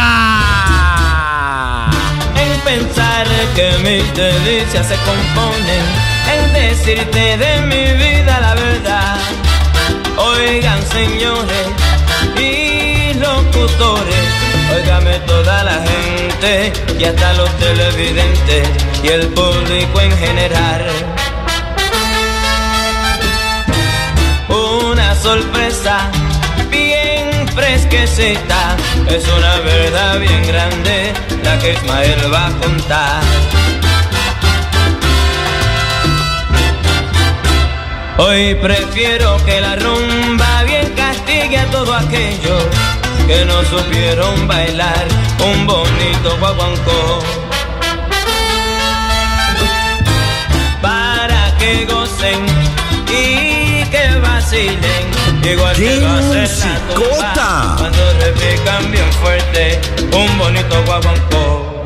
En 2.35 2.59
pensar 2.61 3.25
que 3.55 3.71
mis 3.79 4.13
delicias 4.15 4.85
se 4.85 4.95
componen 4.95 5.83
en 6.31 6.53
decirte 6.53 7.35
de 7.35 7.61
mi 7.61 7.93
vida 7.97 8.39
la 8.39 8.53
verdad. 8.53 9.17
Oigan 10.17 10.79
señores 10.83 11.67
y 12.37 13.15
locutores, 13.15 14.29
óigame 14.77 15.17
toda 15.25 15.63
la 15.63 15.81
gente 15.81 16.71
y 16.99 17.05
hasta 17.05 17.33
los 17.33 17.49
televidentes 17.57 18.69
y 19.01 19.07
el 19.07 19.29
público 19.29 19.99
en 19.99 20.15
general. 20.15 20.85
Una 24.47 25.15
sorpresa 25.15 26.11
es 28.17 29.27
una 29.27 29.59
verdad 29.59 30.19
bien 30.19 30.45
grande 30.47 31.13
la 31.43 31.59
que 31.59 31.73
Ismael 31.73 32.33
va 32.33 32.47
a 32.47 32.51
contar. 32.51 33.21
Hoy 38.17 38.55
prefiero 38.55 39.37
que 39.45 39.61
la 39.61 39.75
rumba 39.75 40.63
bien 40.63 40.91
castigue 40.95 41.59
a 41.59 41.65
todo 41.67 41.93
aquello 41.93 42.57
que 43.27 43.45
no 43.45 43.63
supieron 43.65 44.47
bailar 44.47 45.07
un 45.45 45.67
bonito 45.67 46.37
guaguancó. 46.39 47.19
Para 50.81 51.55
que 51.57 51.85
gocen 51.85 52.48
igual 55.47 55.75
la 55.75 56.79
tumba. 56.93 57.75
Cuando 57.77 58.13
repican 58.19 58.91
bien 58.91 59.11
fuerte. 59.13 59.79
Un 60.13 60.37
bonito 60.37 60.83
guaguancó. 60.85 61.78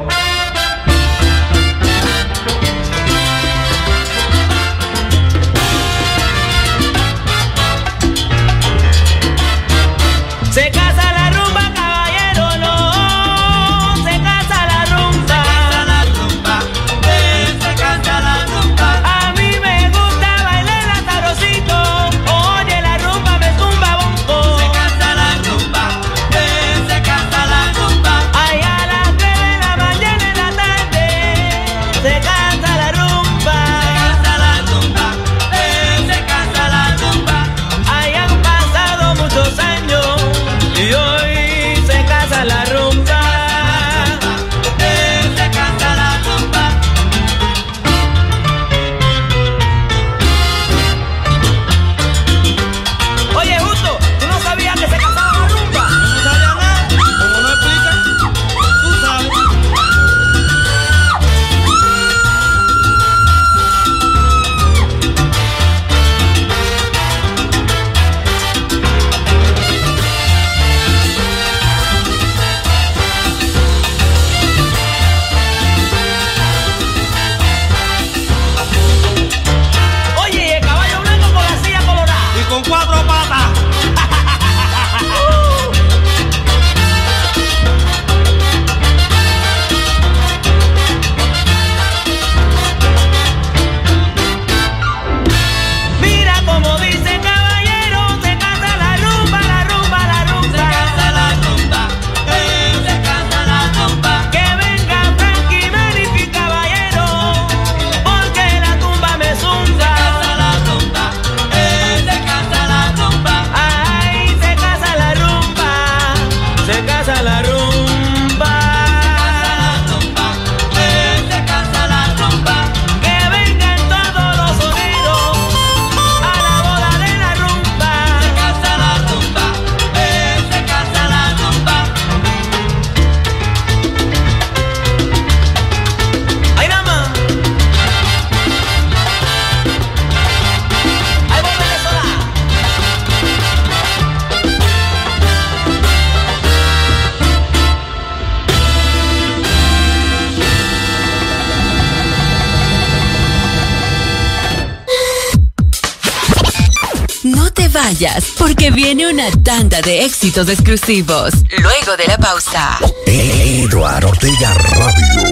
Porque 158.38 158.70
viene 158.70 159.08
una 159.08 159.32
tanda 159.44 159.82
de 159.82 160.04
éxitos 160.04 160.50
exclusivos. 160.50 161.34
Luego 161.58 161.96
de 161.96 162.06
la 162.06 162.18
pausa. 162.18 162.78
Eduardo 163.06 164.10
Ortega 164.10 164.54
Radio. 164.54 165.24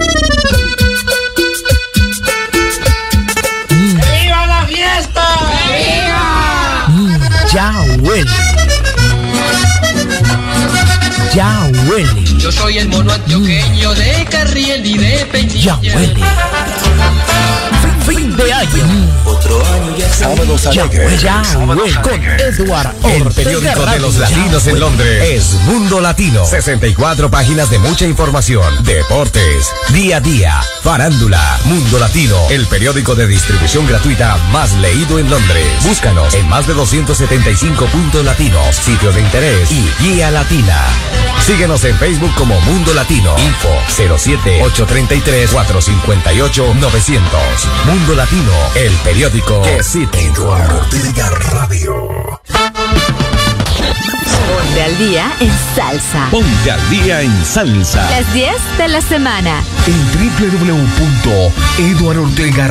¡Viva 3.68 4.46
la 4.46 4.66
fiesta! 4.66 5.24
¡Viva! 5.68 6.86
Mm, 6.88 7.20
ya 7.52 7.84
huele. 8.00 8.30
Ya 11.34 11.70
huele. 11.86 12.24
Yo 12.38 12.50
soy 12.50 12.78
el 12.78 12.88
mono 12.88 13.12
antioqueño 13.12 13.94
de 13.94 14.26
Carriel 14.30 14.86
y 14.86 14.96
de 14.96 15.26
Peñilla. 15.26 15.78
Ya 15.82 15.94
huele. 15.94 16.20
Fin, 18.14 18.36
de 18.36 18.52
año. 18.52 19.20
Otro 19.24 19.64
año 19.66 19.96
ya 19.96 20.12
Sábados 20.12 20.66
alegres. 20.66 21.22
Ya, 21.22 21.42
huele 21.58 21.94
con 22.02 22.22
Edward 22.22 22.94
El 23.04 23.24
periódico 23.32 23.86
de 23.86 24.00
los 24.00 24.16
latinos 24.16 24.66
en 24.66 24.80
Londres 24.80 25.30
es 25.30 25.54
Mundo 25.62 26.00
Latino. 26.00 26.44
64 26.44 27.30
páginas 27.30 27.70
de 27.70 27.78
mucha 27.78 28.06
información, 28.06 28.84
deportes, 28.84 29.72
día 29.94 30.18
a 30.18 30.20
día, 30.20 30.60
farándula, 30.82 31.58
Mundo 31.64 31.98
Latino, 31.98 32.36
el 32.50 32.66
periódico 32.66 33.14
de 33.14 33.26
distribución 33.26 33.86
gratuita 33.86 34.36
más 34.52 34.74
leído 34.74 35.18
en 35.18 35.30
Londres. 35.30 35.66
Búscanos 35.82 36.34
en 36.34 36.46
más 36.48 36.66
de 36.66 36.74
275 36.74 37.86
puntos 37.86 38.24
latinos, 38.24 38.76
sitios 38.76 39.14
de 39.14 39.22
interés 39.22 39.70
y 39.72 39.90
guía 40.02 40.30
latina. 40.30 40.76
Síguenos 41.46 41.84
en 41.84 41.96
Facebook 41.96 42.32
como 42.36 42.58
Mundo 42.60 42.94
Latino. 42.94 43.34
Info 43.38 43.68
07 44.16 44.62
833 44.62 45.50
458 45.50 46.74
900. 46.74 47.40
Mundo 47.84 48.14
Latino, 48.14 48.52
el 48.76 48.92
periódico 49.04 49.60
que 49.62 49.82
sí 49.82 50.06
te 50.06 50.26
Eduardo 50.26 50.78
Ortega 50.78 51.30
Radio. 51.30 52.40
Ponte 54.48 54.82
al 54.82 54.98
día 54.98 55.32
en 55.40 55.50
salsa. 55.74 56.28
Ponte 56.30 56.70
al 56.70 56.90
día 56.90 57.22
en 57.22 57.44
salsa. 57.44 58.08
Las 58.10 58.32
10 58.32 58.52
de 58.78 58.88
la 58.88 59.00
semana. 59.00 59.62
En 59.86 60.00
www.eduardortega 61.76 62.68